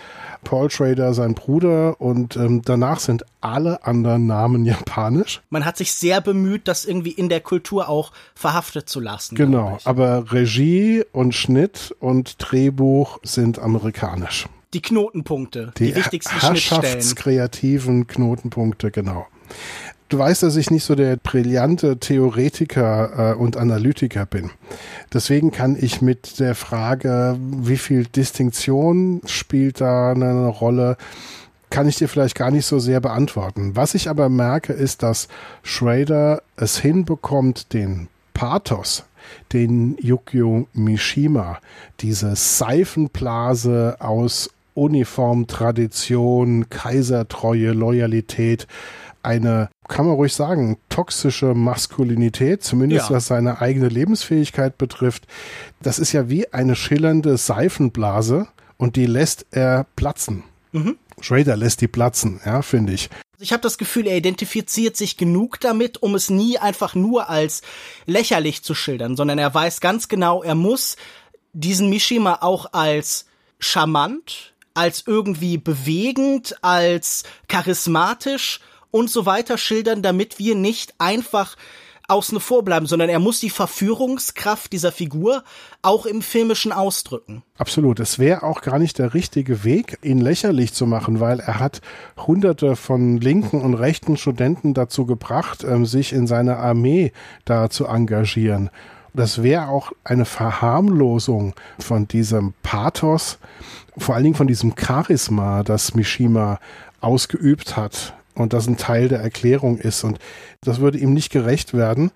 [0.43, 5.41] Paul Schrader, sein Bruder und ähm, danach sind alle anderen Namen japanisch.
[5.49, 9.35] Man hat sich sehr bemüht, das irgendwie in der Kultur auch verhaftet zu lassen.
[9.35, 14.47] Genau, aber Regie und Schnitt und Drehbuch sind amerikanisch.
[14.73, 19.27] Die Knotenpunkte, die, die wichtigsten Herrschaftskreativen Knotenpunkte, genau.
[20.07, 24.51] Du weißt, dass ich nicht so der brillante Theoretiker äh, und Analytiker bin.
[25.11, 30.97] Deswegen kann ich mit der Frage, wie viel Distinktion spielt da eine Rolle,
[31.71, 33.75] kann ich dir vielleicht gar nicht so sehr beantworten.
[33.75, 35.27] Was ich aber merke, ist, dass
[35.63, 39.05] Schrader es hinbekommt, den Pathos,
[39.53, 41.57] den Yukio Mishima,
[41.99, 48.67] diese Seifenblase aus Uniform, Tradition, Kaisertreue, Loyalität,
[49.25, 53.15] eine, kann man ruhig sagen, toxische Maskulinität, zumindest ja.
[53.15, 55.27] was seine eigene Lebensfähigkeit betrifft.
[55.81, 60.43] Das ist ja wie eine schillernde Seifenblase und die lässt er platzen.
[60.71, 60.97] Mhm.
[61.21, 63.09] Schrader lässt die platzen, ja, finde ich.
[63.39, 67.61] Ich habe das Gefühl, er identifiziert sich genug damit, um es nie einfach nur als
[68.05, 70.95] lächerlich zu schildern, sondern er weiß ganz genau, er muss
[71.53, 73.25] diesen Mishima auch als
[73.59, 78.59] charmant, als irgendwie bewegend, als charismatisch
[78.95, 81.57] und so weiter schildern, damit wir nicht einfach
[82.07, 85.43] außen vor bleiben, sondern er muss die Verführungskraft dieser Figur
[85.81, 87.43] auch im Filmischen ausdrücken.
[87.57, 87.99] Absolut.
[87.99, 91.81] Es wäre auch gar nicht der richtige Weg, ihn lächerlich zu machen, weil er hat
[92.15, 97.11] hunderte von linken und rechten Studenten dazu gebracht, ähm, sich in seiner Armee
[97.43, 98.69] da zu engagieren.
[99.13, 103.39] Das wäre auch eine Verharmlosung von diesem Pathos,
[103.97, 106.59] vor allen Dingen von diesem Charisma, das Mishima
[107.01, 110.03] ausgeübt hat und das ein Teil der Erklärung ist.
[110.03, 110.19] Und
[110.61, 112.11] das würde ihm nicht gerecht werden.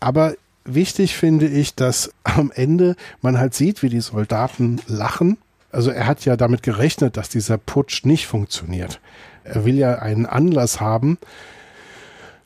[0.00, 5.38] Aber wichtig finde ich, dass am Ende man halt sieht, wie die Soldaten lachen.
[5.72, 9.00] Also er hat ja damit gerechnet, dass dieser Putsch nicht funktioniert.
[9.44, 11.18] Er will ja einen Anlass haben,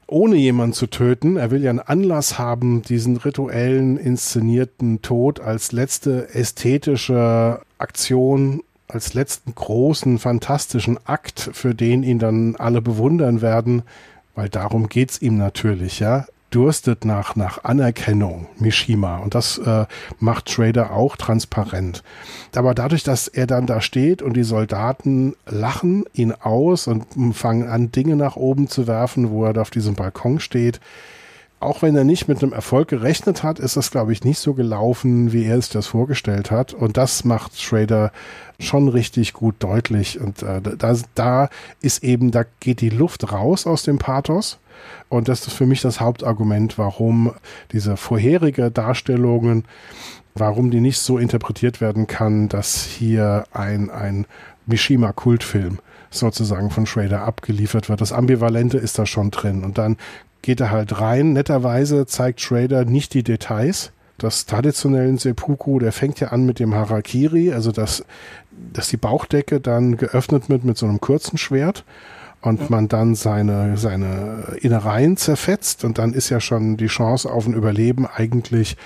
[0.07, 1.37] ohne jemanden zu töten.
[1.37, 9.15] Er will ja einen Anlass haben, diesen rituellen, inszenierten Tod als letzte ästhetische Aktion als
[9.15, 13.83] letzten großen, fantastischen Akt, für den ihn dann alle bewundern werden,
[14.35, 19.19] weil darum geht's ihm natürlich, ja, durstet nach, nach Anerkennung, Mishima.
[19.19, 19.87] Und das äh,
[20.21, 22.05] macht Trader auch transparent.
[22.55, 27.69] Aber dadurch, dass er dann da steht und die Soldaten lachen ihn aus und fangen
[27.69, 30.81] an, Dinge nach oben zu werfen, wo er da auf diesem Balkon steht,
[31.65, 34.55] auch wenn er nicht mit einem Erfolg gerechnet hat, ist das, glaube ich, nicht so
[34.55, 36.75] gelaufen, wie er es das vorgestellt hat.
[36.75, 38.13] Und das macht Schrader
[38.61, 40.21] schon richtig gut deutlich.
[40.21, 41.49] Und äh, da, da
[41.81, 44.59] ist eben, da geht die Luft raus aus dem Pathos.
[45.09, 47.33] Und das ist für mich das Hauptargument, warum
[47.73, 49.65] diese vorherige Darstellungen,
[50.35, 54.27] warum die nicht so interpretiert werden kann, dass hier ein, ein
[54.67, 55.79] Mishima-Kultfilm
[56.11, 58.01] sozusagen von Schrader abgeliefert wird.
[58.01, 59.65] Das Ambivalente ist da schon drin.
[59.65, 59.97] Und dann
[60.45, 61.33] geht er halt rein.
[61.33, 63.93] Netterweise zeigt Schrader nicht die Details.
[64.19, 68.05] Das traditionellen Seppuku, der fängt ja an mit dem Harakiri, also dass,
[68.73, 71.85] dass die Bauchdecke dann geöffnet wird mit so einem kurzen Schwert
[72.43, 77.47] und man dann seine, seine Innereien zerfetzt und dann ist ja schon die Chance auf
[77.47, 78.77] ein Überleben eigentlich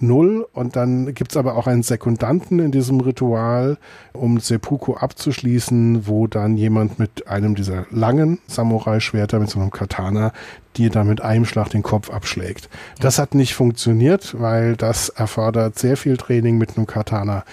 [0.00, 0.46] null.
[0.52, 3.78] Und dann gibt's aber auch einen Sekundanten in diesem Ritual,
[4.12, 10.32] um Seppuku abzuschließen, wo dann jemand mit einem dieser langen Samurai-Schwerter, mit so einem Katana,
[10.76, 12.68] dir dann mit einem Schlag den Kopf abschlägt.
[13.00, 17.44] Das hat nicht funktioniert, weil das erfordert sehr viel Training mit einem Katana.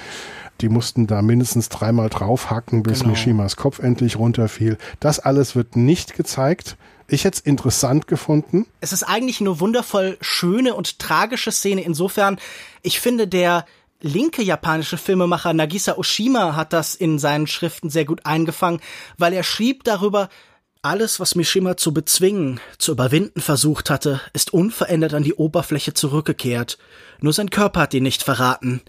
[0.61, 3.11] Die mussten da mindestens dreimal draufhacken, bis genau.
[3.11, 4.77] Mishimas Kopf endlich runterfiel.
[4.99, 6.77] Das alles wird nicht gezeigt.
[7.13, 8.65] Ich hätte es interessant gefunden.
[8.81, 11.83] Es ist eigentlich eine wundervoll schöne und tragische Szene.
[11.83, 12.39] Insofern,
[12.81, 13.65] ich finde, der
[14.01, 18.81] linke japanische Filmemacher Nagisa Oshima hat das in seinen Schriften sehr gut eingefangen,
[19.17, 20.29] weil er schrieb darüber,
[20.81, 26.79] alles, was Mishima zu bezwingen, zu überwinden versucht hatte, ist unverändert an die Oberfläche zurückgekehrt.
[27.21, 28.81] Nur sein Körper hat ihn nicht verraten.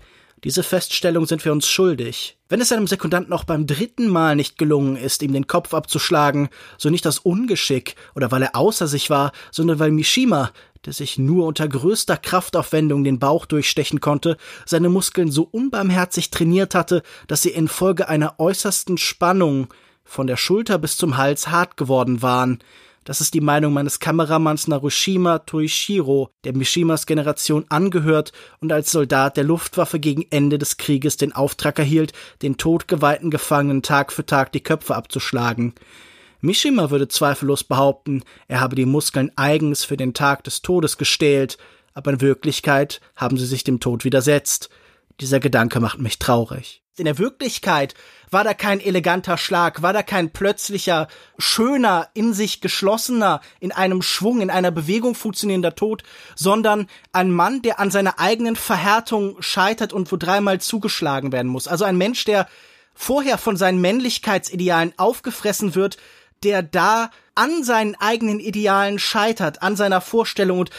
[0.45, 2.37] Diese Feststellung sind wir uns schuldig.
[2.51, 6.51] Wenn es einem Sekundanten auch beim dritten Mal nicht gelungen ist, ihm den Kopf abzuschlagen,
[6.77, 10.53] so nicht aus Ungeschick oder weil er außer sich war, sondern weil Mishima,
[10.85, 16.75] der sich nur unter größter Kraftaufwendung den Bauch durchstechen konnte, seine Muskeln so unbarmherzig trainiert
[16.75, 19.73] hatte, dass sie infolge einer äußersten Spannung
[20.05, 22.59] von der Schulter bis zum Hals hart geworden waren,
[23.05, 29.37] das ist die Meinung meines Kameramanns Narushima Toishiro, der Mishimas Generation angehört und als Soldat
[29.37, 32.13] der Luftwaffe gegen Ende des Krieges den Auftrag erhielt,
[32.43, 35.75] den todgeweihten Gefangenen Tag für Tag die Köpfe abzuschlagen.
[36.41, 41.59] Mishima würde zweifellos behaupten, er habe die Muskeln eigens für den Tag des Todes gestählt,
[41.95, 44.69] aber in Wirklichkeit haben sie sich dem Tod widersetzt.
[45.21, 46.84] Dieser Gedanke macht mich traurig.
[46.97, 47.95] In der Wirklichkeit
[48.31, 54.01] war da kein eleganter Schlag, war da kein plötzlicher, schöner, in sich geschlossener, in einem
[54.01, 56.05] Schwung, in einer Bewegung funktionierender Tod,
[56.37, 61.67] sondern ein Mann, der an seiner eigenen Verhärtung scheitert und wo dreimal zugeschlagen werden muss.
[61.67, 62.49] Also ein Mensch, der
[62.95, 65.97] vorher von seinen Männlichkeitsidealen aufgefressen wird,
[66.45, 70.71] der da an seinen eigenen Idealen scheitert, an seiner Vorstellung und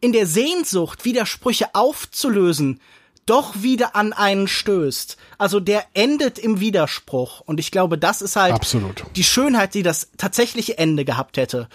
[0.00, 2.80] in der Sehnsucht, Widersprüche aufzulösen,
[3.26, 5.16] doch wieder an einen stößt.
[5.36, 7.40] Also der endet im Widerspruch.
[7.40, 9.04] Und ich glaube, das ist halt Absolut.
[9.16, 11.68] die Schönheit, die das tatsächliche Ende gehabt hätte.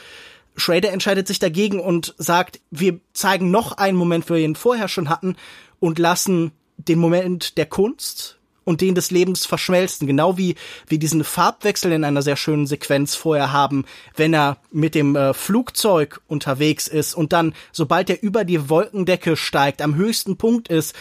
[0.55, 4.87] Schrader entscheidet sich dagegen und sagt, wir zeigen noch einen Moment, wo wir ihn vorher
[4.87, 5.35] schon hatten
[5.79, 10.55] und lassen den Moment der Kunst und den des Lebens verschmelzen, genau wie
[10.87, 13.85] wie diesen Farbwechsel in einer sehr schönen Sequenz vorher haben,
[14.15, 19.35] wenn er mit dem äh, Flugzeug unterwegs ist und dann, sobald er über die Wolkendecke
[19.35, 20.95] steigt, am höchsten Punkt ist,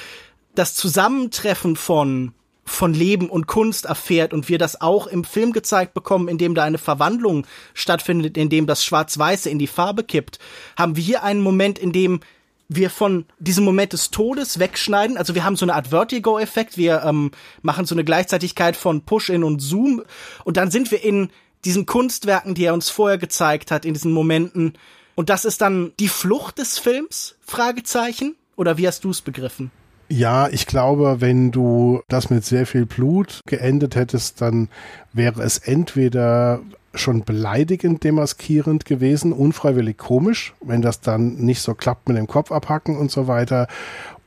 [0.60, 2.34] das Zusammentreffen von
[2.66, 6.54] von Leben und Kunst erfährt und wir das auch im Film gezeigt bekommen, in dem
[6.54, 10.38] da eine Verwandlung stattfindet, in dem das Schwarz-Weiße in die Farbe kippt,
[10.78, 12.20] haben wir hier einen Moment, in dem
[12.68, 15.16] wir von diesem Moment des Todes wegschneiden.
[15.16, 16.76] Also wir haben so eine Art Vertigo-Effekt.
[16.76, 20.04] Wir ähm, machen so eine Gleichzeitigkeit von Push-In und Zoom.
[20.44, 21.30] Und dann sind wir in
[21.64, 24.74] diesen Kunstwerken, die er uns vorher gezeigt hat, in diesen Momenten.
[25.16, 27.34] Und das ist dann die Flucht des Films?
[27.40, 28.36] Fragezeichen?
[28.54, 29.72] Oder wie hast du es begriffen?
[30.12, 34.68] Ja, ich glaube, wenn du das mit sehr viel Blut geendet hättest, dann
[35.12, 36.60] wäre es entweder
[36.94, 42.50] schon beleidigend demaskierend gewesen, unfreiwillig komisch, wenn das dann nicht so klappt mit dem Kopf
[42.50, 43.68] abhacken und so weiter.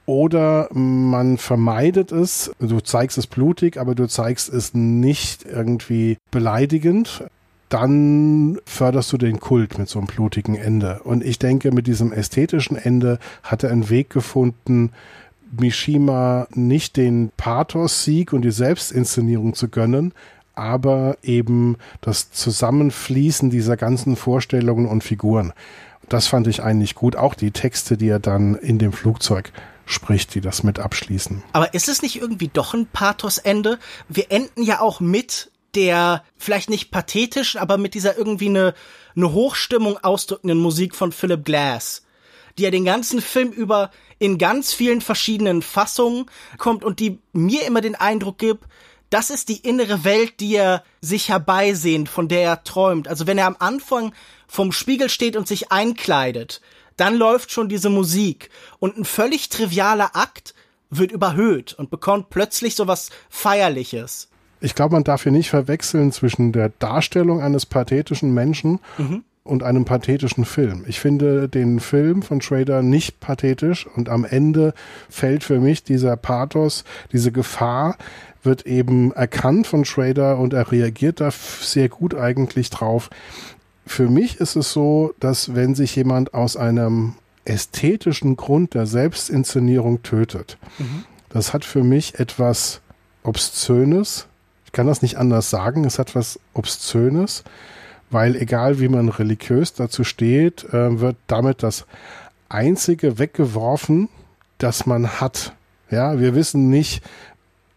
[0.06, 7.26] Oder man vermeidet es, du zeigst es blutig, aber du zeigst es nicht irgendwie beleidigend
[7.74, 11.02] dann förderst du den Kult mit so einem blutigen Ende.
[11.06, 14.92] Und ich denke, mit diesem ästhetischen Ende hat er einen Weg gefunden,
[15.60, 20.14] Mishima nicht den Pathos-Sieg und die Selbstinszenierung zu gönnen,
[20.56, 25.54] aber eben das Zusammenfließen dieser ganzen Vorstellungen und Figuren.
[26.10, 27.16] Das fand ich eigentlich gut.
[27.16, 29.52] Auch die Texte, die er dann in dem Flugzeug
[29.86, 31.44] spricht, die das mit abschließen.
[31.54, 33.80] Aber ist es nicht irgendwie doch ein Pathos-Ende?
[34.10, 38.74] Wir enden ja auch mit der vielleicht nicht pathetisch, aber mit dieser irgendwie eine,
[39.16, 42.03] eine Hochstimmung ausdrückenden Musik von Philip Glass,
[42.58, 46.26] die ja den ganzen Film über in ganz vielen verschiedenen Fassungen
[46.58, 48.66] kommt und die mir immer den Eindruck gibt,
[49.10, 53.08] das ist die innere Welt, die er sich herbeisehnt, von der er träumt.
[53.08, 54.14] Also wenn er am Anfang
[54.48, 56.62] vom Spiegel steht und sich einkleidet,
[56.98, 60.54] dann läuft schon diese Musik und ein völlig trivialer Akt
[60.90, 64.30] wird überhöht und bekommt plötzlich sowas Feierliches.
[64.62, 69.64] Ich glaube, man darf hier nicht verwechseln zwischen der Darstellung eines pathetischen Menschen mhm und
[69.64, 70.86] einem pathetischen Film.
[70.88, 74.74] Ich finde den Film von Schrader nicht pathetisch und am Ende
[75.10, 77.98] fällt für mich dieser Pathos, diese Gefahr
[78.42, 83.10] wird eben erkannt von Schrader und er reagiert da sehr gut eigentlich drauf.
[83.86, 90.04] Für mich ist es so, dass wenn sich jemand aus einem ästhetischen Grund der Selbstinszenierung
[90.04, 91.04] tötet, mhm.
[91.30, 92.80] das hat für mich etwas
[93.24, 94.28] Obszönes.
[94.66, 95.84] Ich kann das nicht anders sagen.
[95.84, 97.44] Es hat was Obszönes
[98.14, 101.86] weil egal wie man religiös dazu steht, äh, wird damit das
[102.50, 104.10] einzige weggeworfen,
[104.58, 105.54] das man hat.
[105.90, 107.04] Ja, wir wissen nicht,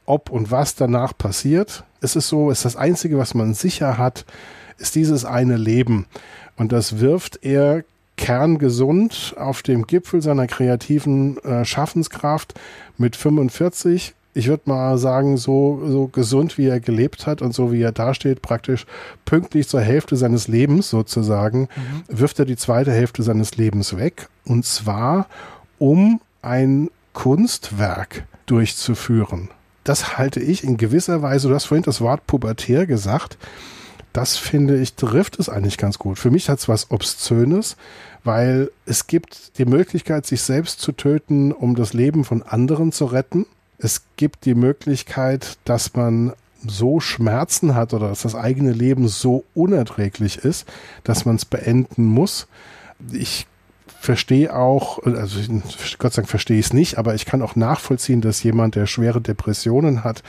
[0.05, 1.85] ob und was danach passiert.
[2.01, 4.25] Es ist so, es ist das einzige, was man sicher hat,
[4.79, 6.07] ist dieses eine Leben.
[6.57, 7.85] Und das wirft er
[8.17, 12.55] kerngesund auf dem Gipfel seiner kreativen äh, Schaffenskraft
[12.97, 17.73] mit 45 ich würde mal sagen, so, so gesund, wie er gelebt hat und so
[17.73, 18.87] wie er dasteht, praktisch
[19.25, 22.05] pünktlich zur Hälfte seines Lebens sozusagen, mhm.
[22.09, 24.29] wirft er die zweite Hälfte seines Lebens weg.
[24.45, 25.27] Und zwar,
[25.79, 29.49] um ein Kunstwerk durchzuführen.
[29.85, 33.39] Das halte ich in gewisser Weise, du hast vorhin das Wort pubertär gesagt,
[34.13, 36.19] das finde ich, trifft es eigentlich ganz gut.
[36.19, 37.77] Für mich hat es was Obszönes,
[38.25, 43.05] weil es gibt die Möglichkeit, sich selbst zu töten, um das Leben von anderen zu
[43.05, 43.47] retten.
[43.79, 46.33] Es gibt die Möglichkeit, dass man
[46.67, 50.67] so Schmerzen hat oder dass das eigene Leben so unerträglich ist,
[51.05, 52.49] dass man es beenden muss.
[53.13, 53.47] Ich
[54.07, 55.41] verstehe auch, also
[55.99, 58.87] Gott sei Dank verstehe ich es nicht, aber ich kann auch nachvollziehen, dass jemand, der
[58.87, 60.23] schwere Depressionen hat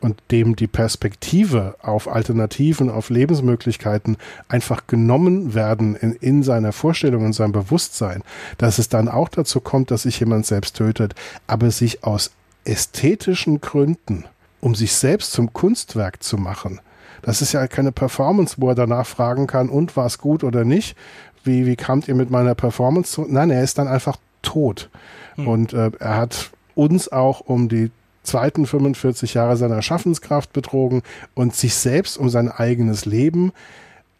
[0.00, 4.16] und dem die Perspektive auf Alternativen, auf Lebensmöglichkeiten
[4.48, 8.22] einfach genommen werden in, in seiner Vorstellung, in seinem Bewusstsein,
[8.56, 11.14] dass es dann auch dazu kommt, dass sich jemand selbst tötet,
[11.46, 12.30] aber sich aus
[12.64, 14.24] ästhetischen Gründen,
[14.60, 16.80] um sich selbst zum Kunstwerk zu machen,
[17.22, 20.64] Das ist ja keine Performance, wo er danach fragen kann, und war es gut oder
[20.64, 20.96] nicht?
[21.44, 23.26] Wie, wie kamt ihr mit meiner Performance zu?
[23.28, 24.88] Nein, er ist dann einfach tot.
[25.34, 25.48] Hm.
[25.48, 27.90] Und äh, er hat uns auch um die
[28.22, 31.02] zweiten 45 Jahre seiner Schaffenskraft betrogen
[31.34, 33.52] und sich selbst um sein eigenes Leben.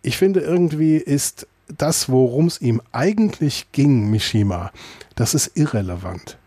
[0.02, 4.72] Ich finde, irgendwie ist das, worum es ihm eigentlich ging, Mishima,
[5.14, 6.38] das ist irrelevant.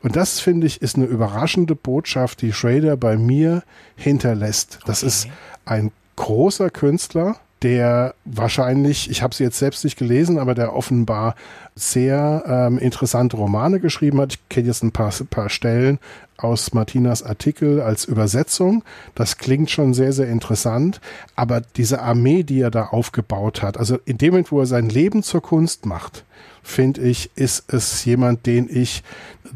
[0.00, 3.62] Und das, finde ich, ist eine überraschende Botschaft, die Schrader bei mir
[3.96, 4.80] hinterlässt.
[4.86, 5.08] Das okay.
[5.08, 5.28] ist
[5.64, 11.34] ein großer Künstler, der wahrscheinlich, ich habe sie jetzt selbst nicht gelesen, aber der offenbar
[11.74, 14.34] sehr ähm, interessante Romane geschrieben hat.
[14.34, 15.98] Ich kenne jetzt ein paar, paar Stellen
[16.38, 18.82] aus Martinas Artikel als Übersetzung.
[19.14, 21.00] Das klingt schon sehr, sehr interessant.
[21.36, 24.88] Aber diese Armee, die er da aufgebaut hat, also in dem Moment, wo er sein
[24.88, 26.24] Leben zur Kunst macht,
[26.62, 29.02] finde ich, ist es jemand, den ich,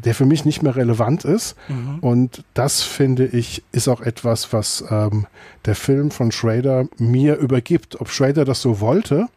[0.03, 1.55] der für mich nicht mehr relevant ist.
[1.69, 1.99] Mhm.
[1.99, 5.27] Und das finde ich, ist auch etwas, was ähm,
[5.65, 8.01] der Film von Schrader mir übergibt.
[8.01, 9.27] Ob Schrader das so wollte,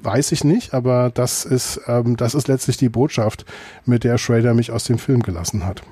[0.00, 3.44] weiß ich nicht, aber das ist, ähm, das ist letztlich die Botschaft,
[3.84, 5.82] mit der Schrader mich aus dem Film gelassen hat.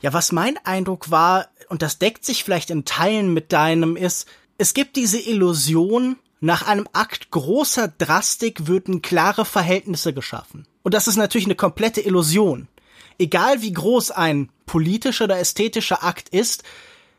[0.00, 4.26] Ja, was mein Eindruck war, und das deckt sich vielleicht in Teilen mit deinem, ist,
[4.58, 10.66] es gibt diese Illusion, nach einem Akt großer Drastik würden klare Verhältnisse geschaffen.
[10.82, 12.68] Und das ist natürlich eine komplette Illusion.
[13.18, 16.62] Egal wie groß ein politischer oder ästhetischer Akt ist,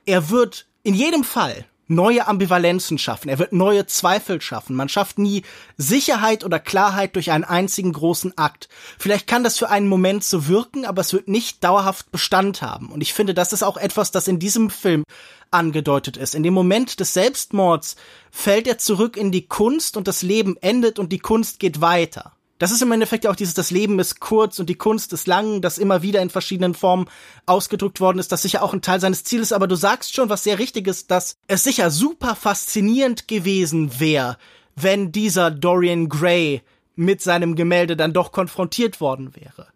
[0.06, 4.76] er wird in jedem Fall neue Ambivalenzen schaffen, er wird neue Zweifel schaffen.
[4.76, 5.44] Man schafft nie
[5.78, 8.70] Sicherheit oder Klarheit durch einen einzigen großen Akt.
[8.98, 12.90] Vielleicht kann das für einen Moment so wirken, aber es wird nicht dauerhaft Bestand haben.
[12.92, 15.04] Und ich finde, das ist auch etwas, das in diesem Film
[15.52, 16.36] angedeutet ist.
[16.36, 17.96] In dem Moment des Selbstmords
[18.32, 22.34] fällt er zurück in die Kunst und das Leben endet und die Kunst geht weiter.
[22.60, 25.28] Das ist im Endeffekt ja auch dieses, das Leben ist kurz und die Kunst ist
[25.28, 27.08] lang, das immer wieder in verschiedenen Formen
[27.46, 30.44] ausgedrückt worden ist, das sicher auch ein Teil seines Zieles, aber du sagst schon was
[30.44, 34.38] sehr Richtiges, dass es sicher super faszinierend gewesen wäre,
[34.76, 36.62] wenn dieser Dorian Gray
[36.96, 39.68] mit seinem Gemälde dann doch konfrontiert worden wäre.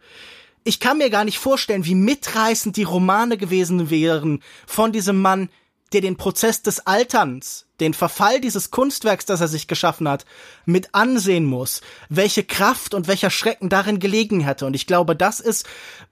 [0.63, 5.49] Ich kann mir gar nicht vorstellen, wie mitreißend die Romane gewesen wären von diesem Mann,
[5.93, 10.25] der den Prozess des Alterns, den Verfall dieses Kunstwerks, das er sich geschaffen hat,
[10.65, 14.65] mit ansehen muss, welche Kraft und welcher Schrecken darin gelegen hätte.
[14.65, 15.67] Und ich glaube, das ist,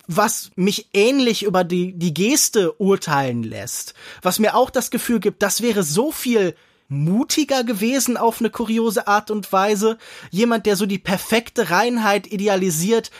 [0.08, 3.94] was mich ähnlich über die, die Geste urteilen lässt.
[4.22, 6.56] Was mir auch das Gefühl gibt, das wäre so viel
[6.90, 10.00] mutiger gewesen auf eine kuriose Art und Weise.
[10.32, 13.12] Jemand, der so die perfekte Reinheit idealisiert,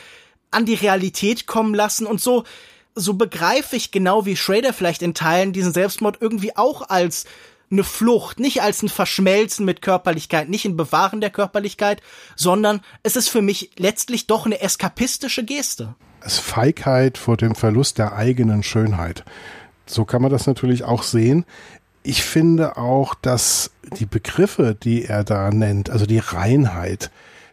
[0.50, 2.44] an die Realität kommen lassen und so
[2.94, 7.24] so begreife ich genau wie Schrader vielleicht in Teilen diesen Selbstmord irgendwie auch als
[7.70, 12.02] eine Flucht, nicht als ein Verschmelzen mit Körperlichkeit, nicht ein Bewahren der Körperlichkeit,
[12.34, 15.94] sondern es ist für mich letztlich doch eine eskapistische Geste.
[16.20, 19.24] Es ist Feigheit vor dem Verlust der eigenen Schönheit.
[19.86, 21.44] So kann man das natürlich auch sehen.
[22.02, 27.10] Ich finde auch, dass die Begriffe, die er da nennt, also die Reinheit,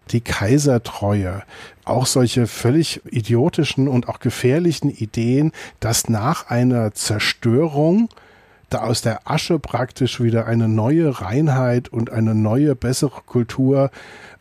[0.09, 1.43] die Kaisertreue,
[1.83, 8.09] auch solche völlig idiotischen und auch gefährlichen Ideen, dass nach einer Zerstörung
[8.69, 13.91] da aus der Asche praktisch wieder eine neue Reinheit und eine neue, bessere Kultur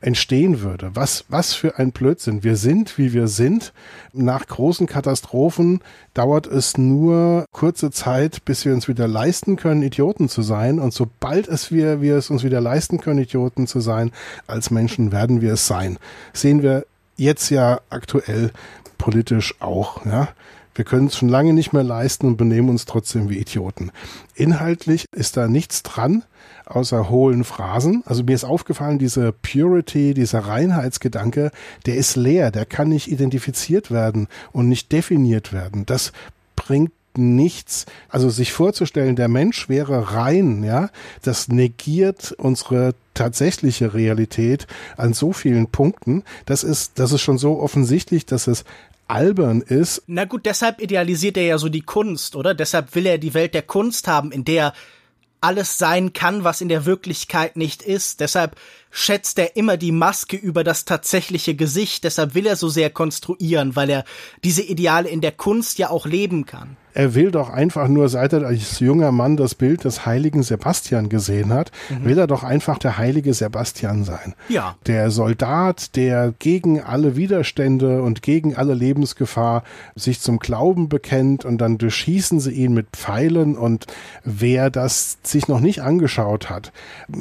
[0.00, 0.90] entstehen würde.
[0.94, 2.42] Was, was für ein Blödsinn.
[2.44, 3.72] Wir sind, wie wir sind.
[4.12, 5.80] Nach großen Katastrophen
[6.14, 10.78] dauert es nur kurze Zeit, bis wir uns wieder leisten können, Idioten zu sein.
[10.78, 14.12] Und sobald es wir, wir es uns wieder leisten können, Idioten zu sein,
[14.46, 15.98] als Menschen werden wir es sein.
[16.32, 16.84] Sehen wir
[17.16, 18.50] jetzt ja aktuell
[18.98, 20.28] politisch auch, ja.
[20.76, 23.90] Wir können es schon lange nicht mehr leisten und benehmen uns trotzdem wie Idioten.
[24.34, 26.22] Inhaltlich ist da nichts dran,
[26.66, 28.02] außer hohlen Phrasen.
[28.04, 31.50] Also mir ist aufgefallen, diese Purity, dieser Reinheitsgedanke,
[31.86, 35.86] der ist leer, der kann nicht identifiziert werden und nicht definiert werden.
[35.86, 36.12] Das
[36.56, 37.86] bringt nichts.
[38.10, 40.90] Also sich vorzustellen, der Mensch wäre rein, ja,
[41.22, 44.66] das negiert unsere tatsächliche Realität
[44.98, 46.22] an so vielen Punkten.
[46.44, 48.64] Das ist, das ist schon so offensichtlich, dass es
[49.08, 50.02] albern ist.
[50.06, 52.54] Na gut, deshalb idealisiert er ja so die Kunst, oder?
[52.54, 54.72] Deshalb will er die Welt der Kunst haben, in der
[55.40, 58.20] alles sein kann, was in der Wirklichkeit nicht ist.
[58.20, 58.56] Deshalb
[58.90, 62.04] schätzt er immer die Maske über das tatsächliche Gesicht.
[62.04, 64.04] Deshalb will er so sehr konstruieren, weil er
[64.42, 66.76] diese Ideale in der Kunst ja auch leben kann.
[66.96, 71.10] Er will doch einfach nur, seit er als junger Mann das Bild des heiligen Sebastian
[71.10, 72.06] gesehen hat, mhm.
[72.06, 74.34] will er doch einfach der heilige Sebastian sein.
[74.48, 74.76] Ja.
[74.86, 79.62] Der Soldat, der gegen alle Widerstände und gegen alle Lebensgefahr
[79.94, 83.84] sich zum Glauben bekennt und dann durchschießen sie ihn mit Pfeilen und
[84.24, 86.72] wer das sich noch nicht angeschaut hat,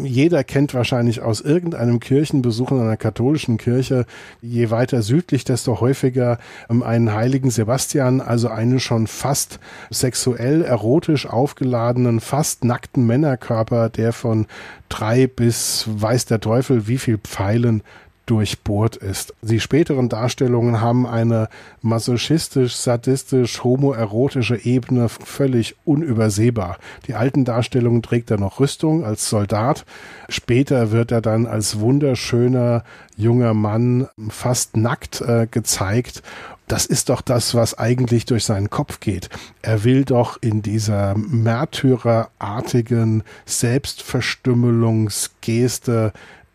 [0.01, 4.05] jeder kennt wahrscheinlich aus irgendeinem Kirchenbesuch in einer katholischen Kirche,
[4.41, 6.37] je weiter südlich, desto häufiger
[6.69, 14.13] ähm, einen heiligen Sebastian, also einen schon fast sexuell erotisch aufgeladenen, fast nackten Männerkörper, der
[14.13, 14.45] von
[14.89, 17.81] drei bis weiß der Teufel wie viel Pfeilen
[18.25, 19.33] durchbohrt ist.
[19.41, 21.47] Die späteren Darstellungen haben eine
[21.81, 26.77] masochistisch, sadistisch, homoerotische Ebene völlig unübersehbar.
[27.07, 29.85] Die alten Darstellungen trägt er noch Rüstung als Soldat.
[30.29, 32.83] Später wird er dann als wunderschöner
[33.15, 36.23] junger Mann fast nackt äh, gezeigt
[36.67, 39.29] das ist doch das, was eigentlich durch seinen Kopf geht.
[39.61, 46.13] Er will doch in dieser märtyrerartigen Selbstverstümmelungsgeste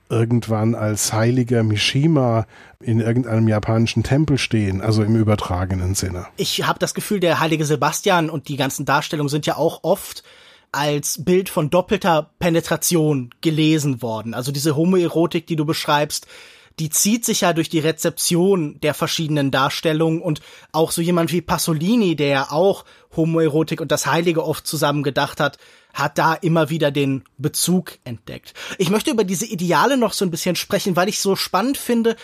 [0.09, 2.47] irgendwann als heiliger Mishima
[2.81, 6.27] in irgendeinem japanischen Tempel stehen, also im übertragenen Sinne.
[6.37, 10.25] Ich habe das Gefühl, der heilige Sebastian und die ganzen Darstellungen sind ja auch oft
[10.73, 14.35] als Bild von doppelter Penetration gelesen worden.
[14.35, 16.27] Also diese Homoerotik, die du beschreibst,
[16.81, 20.41] die zieht sich ja durch die Rezeption der verschiedenen Darstellungen und
[20.73, 25.41] auch so jemand wie Pasolini, der ja auch Homoerotik und das Heilige oft zusammen gedacht
[25.41, 25.59] hat,
[25.93, 28.55] hat da immer wieder den Bezug entdeckt.
[28.79, 32.17] Ich möchte über diese Ideale noch so ein bisschen sprechen, weil ich so spannend finde.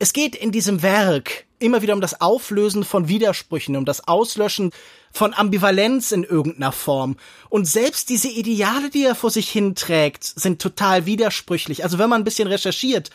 [0.00, 4.72] Es geht in diesem Werk immer wieder um das Auflösen von Widersprüchen, um das Auslöschen
[5.12, 7.16] von Ambivalenz in irgendeiner Form.
[7.48, 11.84] Und selbst diese Ideale, die er vor sich hinträgt, sind total widersprüchlich.
[11.84, 13.10] Also wenn man ein bisschen recherchiert,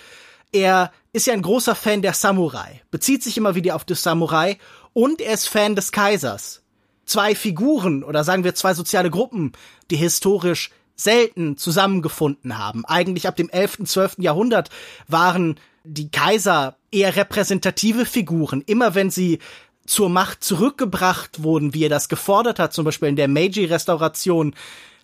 [0.51, 4.57] er ist ja ein großer Fan der Samurai, bezieht sich immer wieder auf das Samurai
[4.93, 6.61] und er ist Fan des Kaisers.
[7.05, 9.53] Zwei Figuren oder sagen wir zwei soziale Gruppen,
[9.89, 12.85] die historisch selten zusammengefunden haben.
[12.85, 14.15] Eigentlich ab dem 11., 12.
[14.19, 14.69] Jahrhundert
[15.07, 18.61] waren die Kaiser eher repräsentative Figuren.
[18.65, 19.39] Immer wenn sie
[19.85, 24.53] zur Macht zurückgebracht wurden, wie er das gefordert hat, zum Beispiel in der Meiji-Restauration,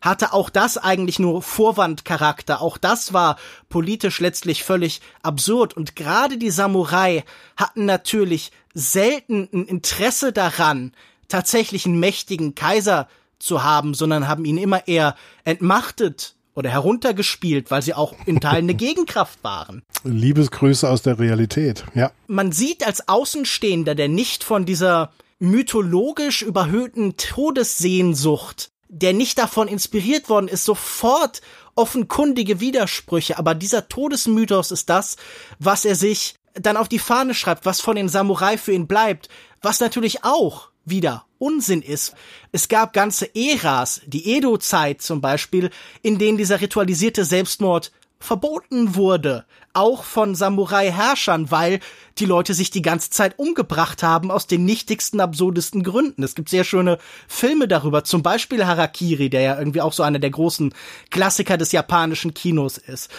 [0.05, 2.61] hatte auch das eigentlich nur Vorwandcharakter.
[2.61, 3.37] Auch das war
[3.69, 5.75] politisch letztlich völlig absurd.
[5.75, 7.23] Und gerade die Samurai
[7.57, 10.93] hatten natürlich selten ein Interesse daran,
[11.27, 13.07] tatsächlich einen mächtigen Kaiser
[13.39, 18.65] zu haben, sondern haben ihn immer eher entmachtet oder heruntergespielt, weil sie auch in Teilen
[18.65, 19.81] eine Gegenkraft waren.
[20.03, 22.11] Liebesgrüße aus der Realität, ja.
[22.27, 30.29] Man sieht als Außenstehender, der nicht von dieser mythologisch überhöhten Todessehnsucht der nicht davon inspiriert
[30.29, 31.41] worden ist, sofort
[31.75, 33.37] offenkundige Widersprüche.
[33.37, 35.17] Aber dieser Todesmythos ist das,
[35.59, 39.27] was er sich dann auf die Fahne schreibt, was von den Samurai für ihn bleibt,
[39.61, 42.13] was natürlich auch wieder Unsinn ist.
[42.53, 45.71] Es gab ganze Äras, die Edo-Zeit zum Beispiel,
[46.01, 47.91] in denen dieser ritualisierte Selbstmord
[48.25, 51.79] verboten wurde, auch von Samurai-Herrschern, weil
[52.17, 56.23] die Leute sich die ganze Zeit umgebracht haben aus den nichtigsten, absurdesten Gründen.
[56.23, 56.97] Es gibt sehr schöne
[57.27, 60.73] Filme darüber, zum Beispiel Harakiri, der ja irgendwie auch so einer der großen
[61.11, 63.09] Klassiker des japanischen Kinos ist.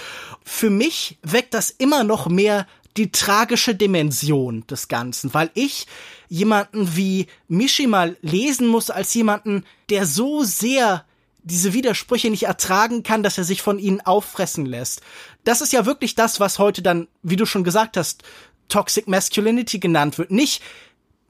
[0.44, 5.86] Für mich weckt das immer noch mehr die tragische Dimension des Ganzen, weil ich
[6.28, 11.04] jemanden wie Mishima lesen muss als jemanden, der so sehr
[11.46, 15.00] diese Widersprüche nicht ertragen kann, dass er sich von ihnen auffressen lässt.
[15.44, 18.24] Das ist ja wirklich das, was heute dann, wie du schon gesagt hast,
[18.68, 20.32] Toxic Masculinity genannt wird.
[20.32, 20.60] Nicht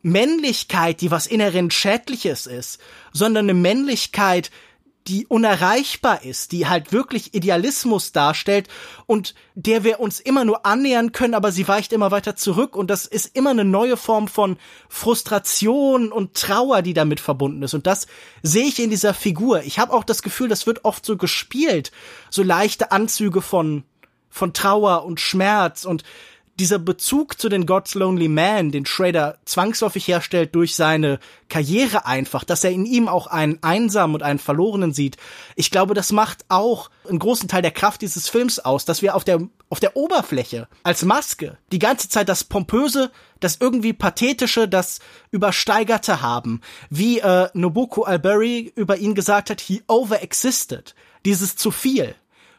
[0.01, 2.79] Männlichkeit, die was inhärent Schädliches ist,
[3.13, 4.51] sondern eine Männlichkeit,
[5.09, 8.69] die unerreichbar ist, die halt wirklich Idealismus darstellt
[9.07, 12.91] und der wir uns immer nur annähern können, aber sie weicht immer weiter zurück und
[12.91, 14.57] das ist immer eine neue Form von
[14.89, 18.07] Frustration und Trauer, die damit verbunden ist und das
[18.43, 19.63] sehe ich in dieser Figur.
[19.63, 21.93] Ich habe auch das Gefühl, das wird oft so gespielt,
[22.31, 23.85] so leichte Anzüge von
[24.29, 26.03] von Trauer und Schmerz und
[26.59, 32.45] dieser Bezug zu den God's Lonely Man, den Schrader zwangsläufig herstellt durch seine Karriere einfach,
[32.45, 35.17] dass er in ihm auch einen einsamen und einen verlorenen sieht.
[35.55, 39.15] Ich glaube, das macht auch einen großen Teil der Kraft dieses Films aus, dass wir
[39.15, 44.67] auf der, auf der Oberfläche als Maske die ganze Zeit das Pompöse, das irgendwie Pathetische,
[44.67, 45.01] das
[45.31, 46.63] Übersteigerte haben.
[46.89, 50.95] Wie äh, Nobuko Alberi über ihn gesagt hat, he overexisted.
[51.25, 52.15] Dieses zu viel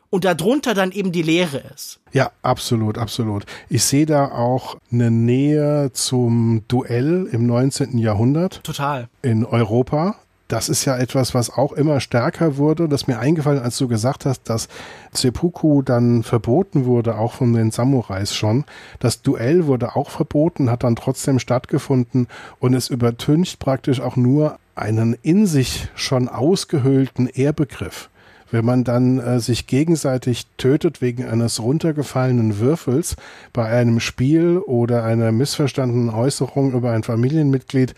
[0.10, 2.00] und darunter dann eben die Leere ist.
[2.14, 3.46] Ja, absolut, absolut.
[3.70, 7.98] Ich sehe da auch eine Nähe zum Duell im 19.
[7.98, 8.64] Jahrhundert.
[8.64, 9.10] Total.
[9.22, 10.16] In Europa.
[10.48, 12.88] Das ist ja etwas, was auch immer stärker wurde.
[12.88, 14.70] Das ist mir eingefallen, als du gesagt hast, dass
[15.12, 18.64] Seppuku dann verboten wurde, auch von den Samurais schon.
[19.00, 22.28] Das Duell wurde auch verboten, hat dann trotzdem stattgefunden
[22.60, 28.10] und es übertüncht praktisch auch nur einen in sich schon ausgehöhlten Ehrbegriff
[28.52, 33.16] wenn man dann äh, sich gegenseitig tötet wegen eines runtergefallenen Würfels
[33.54, 37.94] bei einem Spiel oder einer missverstandenen Äußerung über ein Familienmitglied,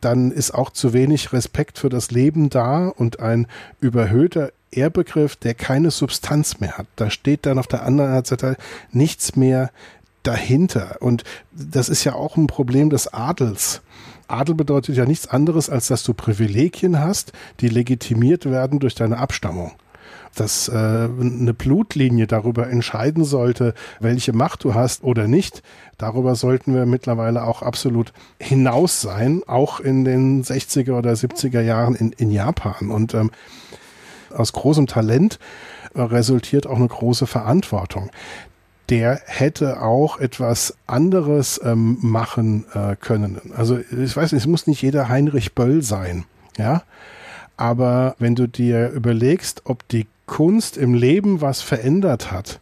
[0.00, 3.46] dann ist auch zu wenig Respekt für das Leben da und ein
[3.80, 6.86] überhöhter Ehrbegriff, der keine Substanz mehr hat.
[6.96, 8.56] Da steht dann auf der anderen Seite
[8.92, 9.70] nichts mehr
[10.22, 10.96] dahinter.
[11.00, 13.80] Und das ist ja auch ein Problem des Adels.
[14.26, 19.18] Adel bedeutet ja nichts anderes, als dass du Privilegien hast, die legitimiert werden durch deine
[19.18, 19.72] Abstammung
[20.34, 25.62] dass äh, eine Blutlinie darüber entscheiden sollte, welche Macht du hast oder nicht.
[25.98, 31.94] Darüber sollten wir mittlerweile auch absolut hinaus sein, auch in den 60er oder 70er Jahren
[31.94, 32.90] in, in Japan.
[32.90, 33.30] Und ähm,
[34.34, 35.38] aus großem Talent
[35.94, 38.10] äh, resultiert auch eine große Verantwortung
[38.90, 43.40] der hätte auch etwas anderes ähm, machen äh, können.
[43.56, 46.24] Also ich weiß nicht, es muss nicht jeder Heinrich Böll sein,
[46.58, 46.82] ja.
[47.56, 52.60] Aber wenn du dir überlegst, ob die Kunst im Leben was verändert hat,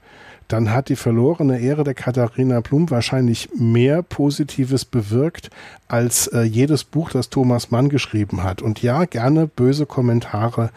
[0.48, 5.48] dann hat die verlorene Ehre der Katharina Blum wahrscheinlich mehr Positives bewirkt
[5.88, 8.60] als äh, jedes Buch, das Thomas Mann geschrieben hat.
[8.60, 10.70] Und ja, gerne böse Kommentare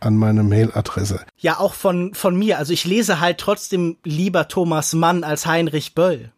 [0.00, 1.24] an meine Mailadresse.
[1.36, 2.58] Ja, auch von, von mir.
[2.58, 6.32] Also ich lese halt trotzdem lieber Thomas Mann als Heinrich Böll.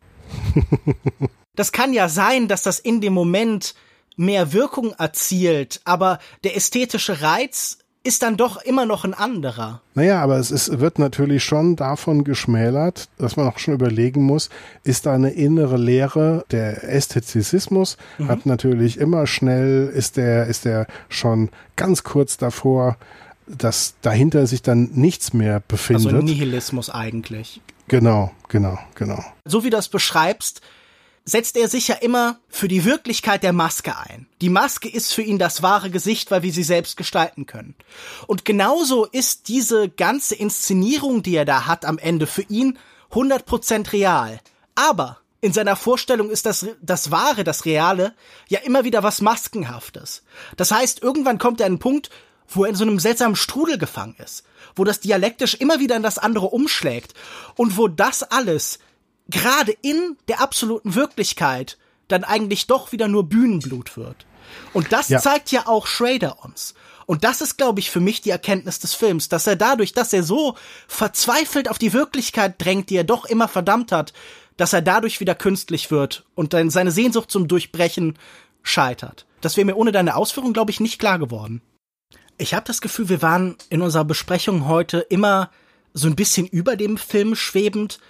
[1.55, 3.75] das kann ja sein, dass das in dem Moment
[4.17, 9.83] mehr Wirkung erzielt, aber der ästhetische Reiz ist dann doch immer noch ein anderer.
[9.95, 14.49] Naja, aber es ist, wird natürlich schon davon geschmälert, dass man auch schon überlegen muss,
[14.83, 16.47] ist da eine innere Lehre?
[16.51, 18.29] Der Ästhetizismus mhm.
[18.29, 22.97] hat natürlich immer schnell, ist der, ist der schon ganz kurz davor,
[23.47, 26.07] dass dahinter sich dann nichts mehr befindet.
[26.07, 27.61] Also Nihilismus eigentlich.
[27.89, 29.23] Genau, genau, genau.
[29.45, 30.63] So wie du das beschreibst,
[31.25, 34.27] setzt er sich ja immer für die Wirklichkeit der Maske ein.
[34.41, 37.75] Die Maske ist für ihn das wahre Gesicht, weil wir sie selbst gestalten können.
[38.27, 42.79] Und genauso ist diese ganze Inszenierung, die er da hat am Ende für ihn
[43.13, 44.41] 100% real.
[44.75, 48.15] Aber in seiner Vorstellung ist das, das Wahre, das Reale,
[48.49, 50.23] ja immer wieder was Maskenhaftes.
[50.57, 52.11] Das heißt, irgendwann kommt er an einen Punkt,
[52.49, 54.45] wo er in so einem seltsamen Strudel gefangen ist,
[54.75, 57.15] wo das dialektisch immer wieder in das andere umschlägt
[57.55, 58.79] und wo das alles
[59.29, 64.27] gerade in der absoluten Wirklichkeit dann eigentlich doch wieder nur Bühnenblut wird.
[64.73, 65.21] Und das ja.
[65.21, 66.75] zeigt ja auch Schrader uns.
[67.07, 70.13] Und das ist, glaube ich, für mich die Erkenntnis des Films, dass er dadurch, dass
[70.13, 70.57] er so
[70.89, 74.13] verzweifelt auf die Wirklichkeit drängt, die er doch immer verdammt hat,
[74.57, 78.19] dass er dadurch wieder künstlich wird und dann seine Sehnsucht zum Durchbrechen
[78.63, 79.27] scheitert.
[79.41, 81.63] Das wäre mir ohne deine Ausführung, glaube ich, nicht klar geworden.
[82.39, 85.51] Ich habe das Gefühl, wir waren in unserer Besprechung heute immer
[85.95, 88.01] so ein bisschen über dem Film schwebend,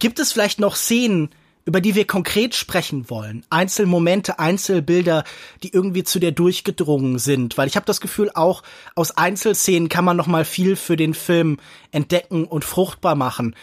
[0.00, 1.28] Gibt es vielleicht noch Szenen,
[1.66, 3.44] über die wir konkret sprechen wollen?
[3.50, 5.24] Einzelmomente, Einzelbilder,
[5.62, 7.58] die irgendwie zu dir durchgedrungen sind?
[7.58, 8.62] Weil ich habe das Gefühl, auch
[8.96, 11.58] aus Einzelszenen kann man noch mal viel für den Film
[11.92, 13.54] entdecken und fruchtbar machen.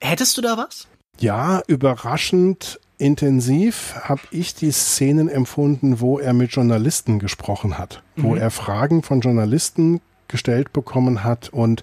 [0.00, 0.88] Hättest du da was?
[1.18, 8.22] Ja, überraschend intensiv habe ich die Szenen empfunden, wo er mit Journalisten gesprochen hat, mhm.
[8.22, 11.82] wo er Fragen von Journalisten gestellt bekommen hat und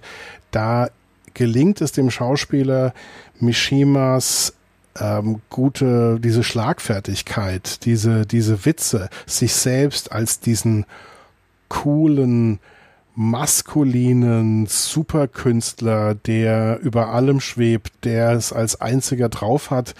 [0.52, 0.88] da
[1.34, 2.92] gelingt es dem Schauspieler
[3.38, 4.54] Mishimas
[4.98, 10.86] ähm, gute, diese Schlagfertigkeit, diese, diese Witze, sich selbst als diesen
[11.68, 12.58] coolen,
[13.14, 19.94] maskulinen Superkünstler, der über allem schwebt, der es als einziger drauf hat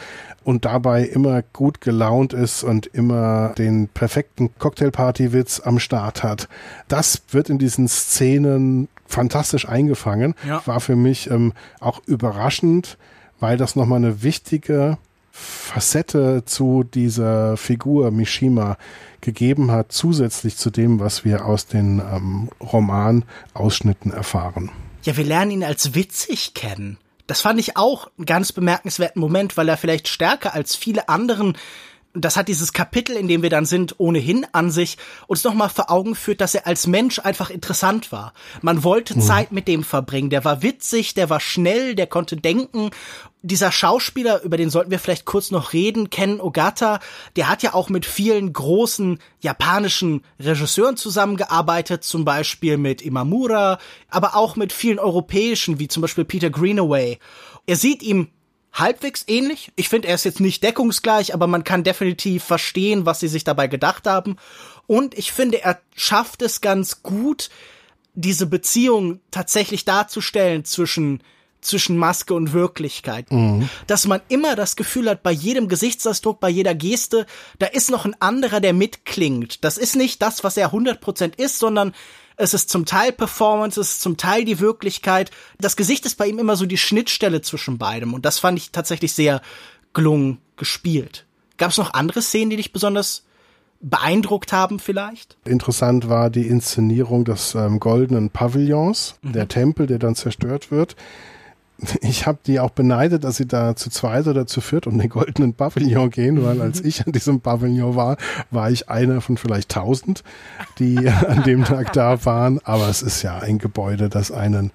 [0.45, 6.49] und dabei immer gut gelaunt ist und immer den perfekten Cocktailparty-Witz am Start hat.
[6.88, 10.34] Das wird in diesen Szenen fantastisch eingefangen.
[10.47, 10.62] Ja.
[10.66, 12.97] War für mich ähm, auch überraschend,
[13.38, 14.99] weil das nochmal eine wichtige
[15.30, 18.76] Facette zu dieser Figur Mishima
[19.20, 24.70] gegeben hat, zusätzlich zu dem, was wir aus den ähm, Romanausschnitten erfahren.
[25.03, 26.99] Ja, wir lernen ihn als witzig kennen.
[27.31, 31.57] Das fand ich auch einen ganz bemerkenswerten Moment, weil er vielleicht stärker als viele anderen
[32.12, 35.93] das hat dieses Kapitel, in dem wir dann sind, ohnehin an sich, uns nochmal vor
[35.93, 38.33] Augen führt, dass er als Mensch einfach interessant war.
[38.62, 39.20] Man wollte mhm.
[39.20, 40.28] Zeit mit dem verbringen.
[40.28, 42.91] Der war witzig, der war schnell, der konnte denken.
[43.43, 47.01] Dieser Schauspieler, über den sollten wir vielleicht kurz noch reden, Ken Ogata,
[47.36, 53.78] der hat ja auch mit vielen großen japanischen Regisseuren zusammengearbeitet, zum Beispiel mit Imamura,
[54.11, 57.18] aber auch mit vielen europäischen, wie zum Beispiel Peter Greenaway.
[57.66, 58.28] Er sieht ihm
[58.72, 59.72] halbwegs ähnlich.
[59.76, 63.45] Ich finde, er ist jetzt nicht deckungsgleich, aber man kann definitiv verstehen, was sie sich
[63.45, 64.36] dabei gedacht haben.
[64.86, 67.51] Und ich finde, er schafft es ganz gut,
[68.14, 71.22] diese Beziehung tatsächlich darzustellen zwischen
[71.61, 73.31] zwischen Maske und Wirklichkeit.
[73.31, 73.69] Mhm.
[73.87, 77.27] Dass man immer das Gefühl hat, bei jedem Gesichtsausdruck, bei jeder Geste,
[77.59, 79.65] da ist noch ein anderer, der mitklingt.
[79.65, 81.93] Das ist nicht das, was er 100% ist, sondern
[82.37, 85.31] es ist zum Teil Performance, es ist zum Teil die Wirklichkeit.
[85.59, 88.71] Das Gesicht ist bei ihm immer so die Schnittstelle zwischen beidem und das fand ich
[88.71, 89.43] tatsächlich sehr
[89.93, 91.27] gelungen gespielt.
[91.59, 93.25] Gab es noch andere Szenen, die dich besonders
[93.81, 95.37] beeindruckt haben vielleicht?
[95.45, 99.33] Interessant war die Inszenierung des ähm, goldenen Pavillons, mhm.
[99.33, 100.97] der Tempel, der dann zerstört wird.
[102.01, 105.09] Ich habe die auch beneidet, dass sie da zu zweit oder zu viert um den
[105.09, 108.16] goldenen Pavillon gehen, weil als ich an diesem Pavillon war,
[108.51, 110.22] war ich einer von vielleicht tausend,
[110.78, 112.61] die an dem Tag da waren.
[112.64, 114.72] Aber es ist ja ein Gebäude, das einen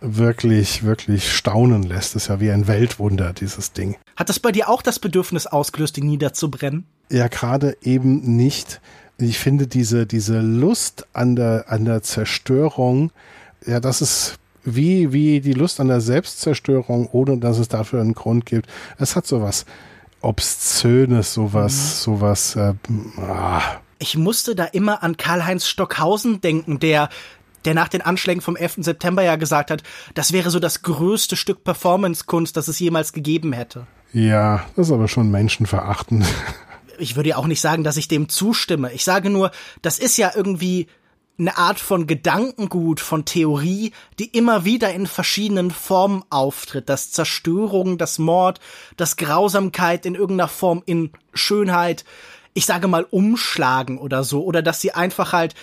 [0.00, 2.14] wirklich, wirklich staunen lässt.
[2.14, 3.96] Das ist ja wie ein Weltwunder, dieses Ding.
[4.16, 6.84] Hat das bei dir auch das Bedürfnis ausgelöst, ihn niederzubrennen?
[7.10, 8.80] Ja, gerade eben nicht.
[9.18, 13.10] Ich finde diese, diese Lust an der, an der Zerstörung,
[13.64, 18.14] ja, das ist wie, wie die Lust an der Selbstzerstörung, ohne dass es dafür einen
[18.14, 18.68] Grund gibt.
[18.98, 19.64] Es hat sowas
[20.20, 22.02] Obszönes, sowas, mhm.
[22.02, 22.74] sowas, äh,
[23.18, 23.62] ah.
[23.98, 27.08] Ich musste da immer an Karl-Heinz Stockhausen denken, der
[27.64, 28.76] der nach den Anschlägen vom 11.
[28.78, 29.82] September ja gesagt hat,
[30.14, 33.88] das wäre so das größte Stück Performance-Kunst, das es jemals gegeben hätte.
[34.12, 36.24] Ja, das ist aber schon menschenverachtend.
[36.98, 38.92] Ich würde ja auch nicht sagen, dass ich dem zustimme.
[38.92, 39.50] Ich sage nur,
[39.82, 40.86] das ist ja irgendwie
[41.38, 46.88] eine Art von Gedankengut, von Theorie, die immer wieder in verschiedenen Formen auftritt.
[46.88, 48.60] Das Zerstörung, das Mord,
[48.96, 52.04] das Grausamkeit in irgendeiner Form in Schönheit,
[52.54, 55.54] ich sage mal umschlagen oder so, oder dass sie einfach halt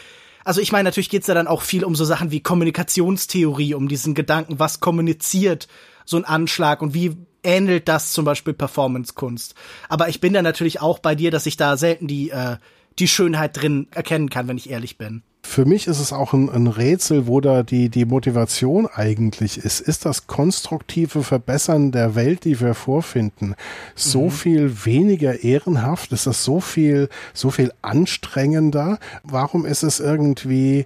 [0.46, 3.88] also ich meine, natürlich geht's da dann auch viel um so Sachen wie Kommunikationstheorie, um
[3.88, 5.70] diesen Gedanken, was kommuniziert
[6.06, 9.56] so ein Anschlag und wie ähnelt das zum Beispiel Performance-Kunst.
[9.90, 12.58] Aber ich bin da natürlich auch bei dir, dass ich da selten die, äh,
[13.00, 15.24] die Schönheit drin erkennen kann, wenn ich ehrlich bin.
[15.46, 19.82] Für mich ist es auch ein, ein, Rätsel, wo da die, die Motivation eigentlich ist.
[19.82, 23.56] Ist das konstruktive Verbessern der Welt, die wir vorfinden,
[23.94, 24.32] so mhm.
[24.32, 26.12] viel weniger ehrenhaft?
[26.14, 29.00] Ist das so viel, so viel anstrengender?
[29.24, 30.86] Warum ist es irgendwie,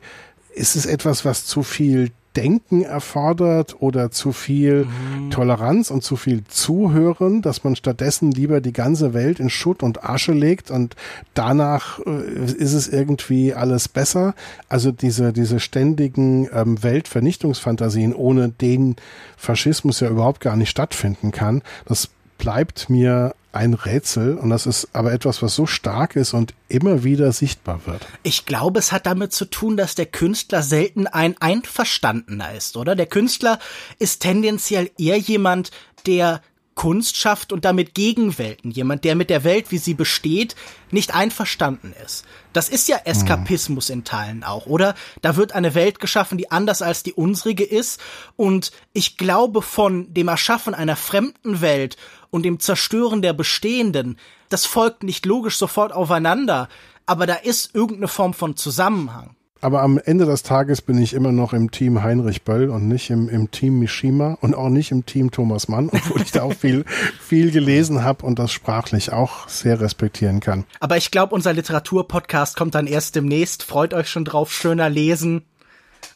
[0.53, 5.31] ist es etwas, was zu viel Denken erfordert oder zu viel mhm.
[5.31, 10.03] Toleranz und zu viel Zuhören, dass man stattdessen lieber die ganze Welt in Schutt und
[10.03, 10.95] Asche legt und
[11.33, 14.35] danach äh, ist es irgendwie alles besser.
[14.69, 18.97] Also diese, diese ständigen ähm, Weltvernichtungsfantasien, ohne den
[19.35, 24.89] Faschismus ja überhaupt gar nicht stattfinden kann, das bleibt mir ein Rätsel und das ist
[24.93, 28.05] aber etwas, was so stark ist und immer wieder sichtbar wird.
[28.23, 32.95] Ich glaube, es hat damit zu tun, dass der Künstler selten ein Einverstandener ist, oder?
[32.95, 33.59] Der Künstler
[33.99, 35.71] ist tendenziell eher jemand,
[36.05, 36.41] der
[36.77, 38.71] Kunst schafft und damit Gegenwelten.
[38.71, 40.55] Jemand, der mit der Welt, wie sie besteht,
[40.91, 42.23] nicht einverstanden ist.
[42.53, 44.95] Das ist ja Eskapismus in Teilen auch, oder?
[45.21, 47.99] Da wird eine Welt geschaffen, die anders als die unsrige ist.
[48.35, 51.97] Und ich glaube, von dem Erschaffen einer fremden Welt
[52.29, 54.17] und dem Zerstören der bestehenden,
[54.49, 56.69] das folgt nicht logisch sofort aufeinander,
[57.07, 59.36] aber da ist irgendeine Form von Zusammenhang.
[59.61, 63.09] Aber am Ende des Tages bin ich immer noch im Team Heinrich Böll und nicht
[63.09, 66.53] im, im Team Mishima und auch nicht im Team Thomas Mann, obwohl ich da auch
[66.53, 66.85] viel,
[67.19, 70.65] viel gelesen habe und das sprachlich auch sehr respektieren kann.
[70.79, 73.63] Aber ich glaube, unser Literaturpodcast kommt dann erst demnächst.
[73.63, 75.43] Freut euch schon drauf, schöner lesen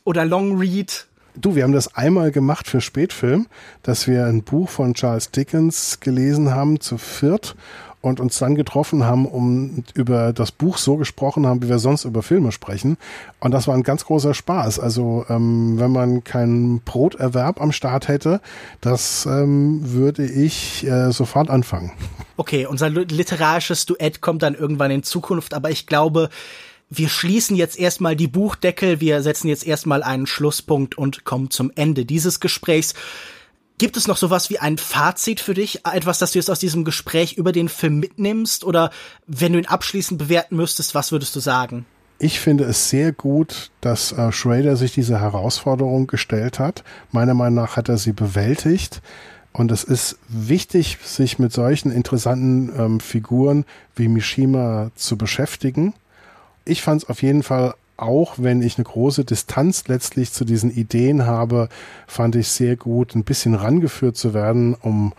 [0.03, 1.07] oder Long Read.
[1.35, 3.47] Du, wir haben das einmal gemacht für Spätfilm,
[3.83, 7.55] dass wir ein Buch von Charles Dickens gelesen haben zu viert
[8.01, 12.03] und uns dann getroffen haben, um über das Buch so gesprochen haben, wie wir sonst
[12.03, 12.97] über Filme sprechen.
[13.39, 14.79] Und das war ein ganz großer Spaß.
[14.79, 18.41] Also ähm, wenn man keinen Broterwerb am Start hätte,
[18.81, 21.91] das ähm, würde ich äh, sofort anfangen.
[22.37, 26.29] Okay, unser literarisches Duett kommt dann irgendwann in Zukunft, aber ich glaube,
[26.89, 31.71] wir schließen jetzt erstmal die Buchdeckel, wir setzen jetzt erstmal einen Schlusspunkt und kommen zum
[31.75, 32.95] Ende dieses Gesprächs.
[33.78, 35.86] Gibt es noch sowas wie ein Fazit für dich?
[35.86, 38.63] Etwas, das du jetzt aus diesem Gespräch über den Film mitnimmst?
[38.63, 38.91] Oder
[39.26, 41.86] wenn du ihn abschließend bewerten müsstest, was würdest du sagen?
[42.19, 46.84] Ich finde es sehr gut, dass äh, Schrader sich diese Herausforderung gestellt hat.
[47.11, 49.01] Meiner Meinung nach hat er sie bewältigt.
[49.53, 53.65] Und es ist wichtig, sich mit solchen interessanten ähm, Figuren
[53.95, 55.93] wie Mishima zu beschäftigen.
[56.63, 60.71] Ich fand es auf jeden Fall auch wenn ich eine große Distanz letztlich zu diesen
[60.71, 61.69] Ideen habe,
[62.07, 65.13] fand ich sehr gut, ein bisschen rangeführt zu werden, um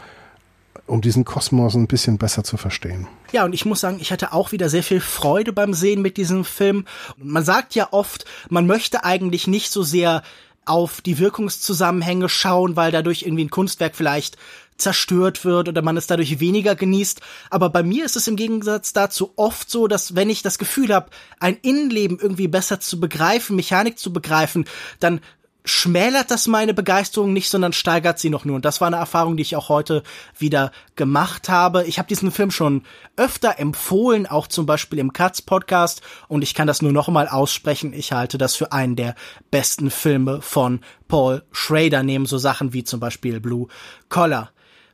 [0.87, 3.07] um diesen Kosmos ein bisschen besser zu verstehen.
[3.31, 6.17] Ja, und ich muss sagen, ich hatte auch wieder sehr viel Freude beim Sehen mit
[6.17, 6.87] diesem Film.
[7.17, 10.23] Man sagt ja oft, man möchte eigentlich nicht so sehr
[10.65, 14.37] auf die Wirkungszusammenhänge schauen, weil dadurch irgendwie ein Kunstwerk vielleicht
[14.83, 17.21] zerstört wird oder man es dadurch weniger genießt.
[17.51, 20.95] Aber bei mir ist es im Gegensatz dazu oft so, dass wenn ich das Gefühl
[20.95, 21.11] habe,
[21.41, 24.67] ein Innenleben irgendwie besser zu begreifen, Mechanik zu begreifen,
[25.01, 25.21] dann
[25.65, 28.57] schmälert das meine Begeisterung nicht, sondern steigert sie noch nur.
[28.57, 30.03] Und das war eine Erfahrung, die ich auch heute
[30.37, 31.85] wieder gemacht habe.
[31.85, 32.83] Ich habe diesen Film schon
[33.17, 36.03] öfter empfohlen, auch zum Beispiel im Katz Podcast.
[36.29, 37.93] Und ich kann das nur noch mal aussprechen.
[37.93, 39.15] Ich halte das für einen der
[39.51, 43.69] besten Filme von Paul Schrader, neben so Sachen wie zum Beispiel Blue
[44.09, 44.52] Collar.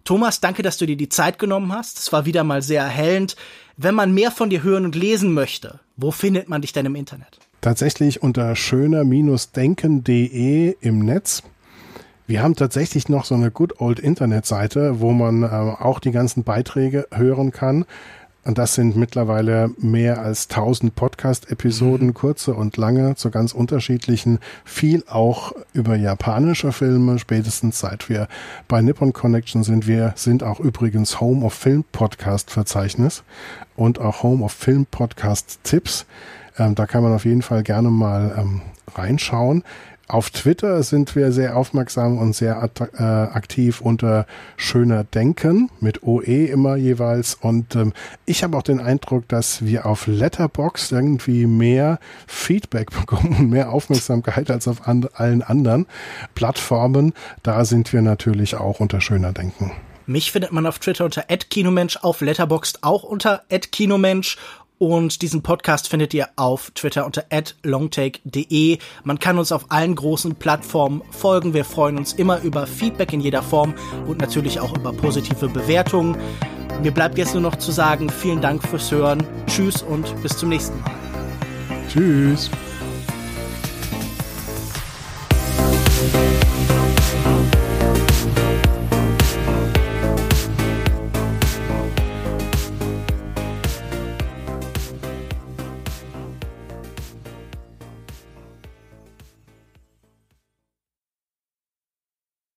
[0.08, 1.98] Thomas, danke, dass du dir die Zeit genommen hast.
[1.98, 3.36] Es war wieder mal sehr erhellend.
[3.76, 6.94] Wenn man mehr von dir hören und lesen möchte, wo findet man dich denn im
[6.94, 7.38] Internet?
[7.60, 11.42] Tatsächlich unter schöner-denken.de im Netz.
[12.26, 16.42] Wir haben tatsächlich noch so eine good old Internetseite, wo man äh, auch die ganzen
[16.42, 17.84] Beiträge hören kann.
[18.48, 22.14] Und das sind mittlerweile mehr als 1000 Podcast-Episoden, mhm.
[22.14, 28.26] kurze und lange, zu ganz unterschiedlichen, viel auch über japanische Filme, spätestens seit wir
[28.66, 29.86] bei Nippon Connection sind.
[29.86, 33.22] Wir sind auch übrigens Home of Film Podcast Verzeichnis
[33.76, 36.06] und auch Home of Film Podcast Tipps.
[36.58, 38.62] Ähm, da kann man auf jeden Fall gerne mal ähm,
[38.94, 39.62] reinschauen.
[40.10, 46.46] Auf Twitter sind wir sehr aufmerksam und sehr äh, aktiv unter Schöner Denken mit OE
[46.46, 47.34] immer jeweils.
[47.34, 47.92] Und ähm,
[48.24, 54.50] ich habe auch den Eindruck, dass wir auf Letterbox irgendwie mehr Feedback bekommen mehr Aufmerksamkeit
[54.50, 55.86] als auf an allen anderen
[56.34, 57.12] Plattformen.
[57.42, 59.72] Da sind wir natürlich auch unter Schöner Denken.
[60.06, 64.38] Mich findet man auf Twitter unter @kinomensch, auf Letterboxd auch unter @kinomensch
[64.78, 67.24] und diesen Podcast findet ihr auf Twitter unter
[67.62, 68.78] longtake.de.
[69.04, 71.54] Man kann uns auf allen großen Plattformen folgen.
[71.54, 73.74] Wir freuen uns immer über Feedback in jeder Form
[74.06, 76.16] und natürlich auch über positive Bewertungen.
[76.82, 79.24] Mir bleibt jetzt nur noch zu sagen, vielen Dank fürs Hören.
[79.46, 80.90] Tschüss und bis zum nächsten Mal.
[81.88, 82.50] Tschüss.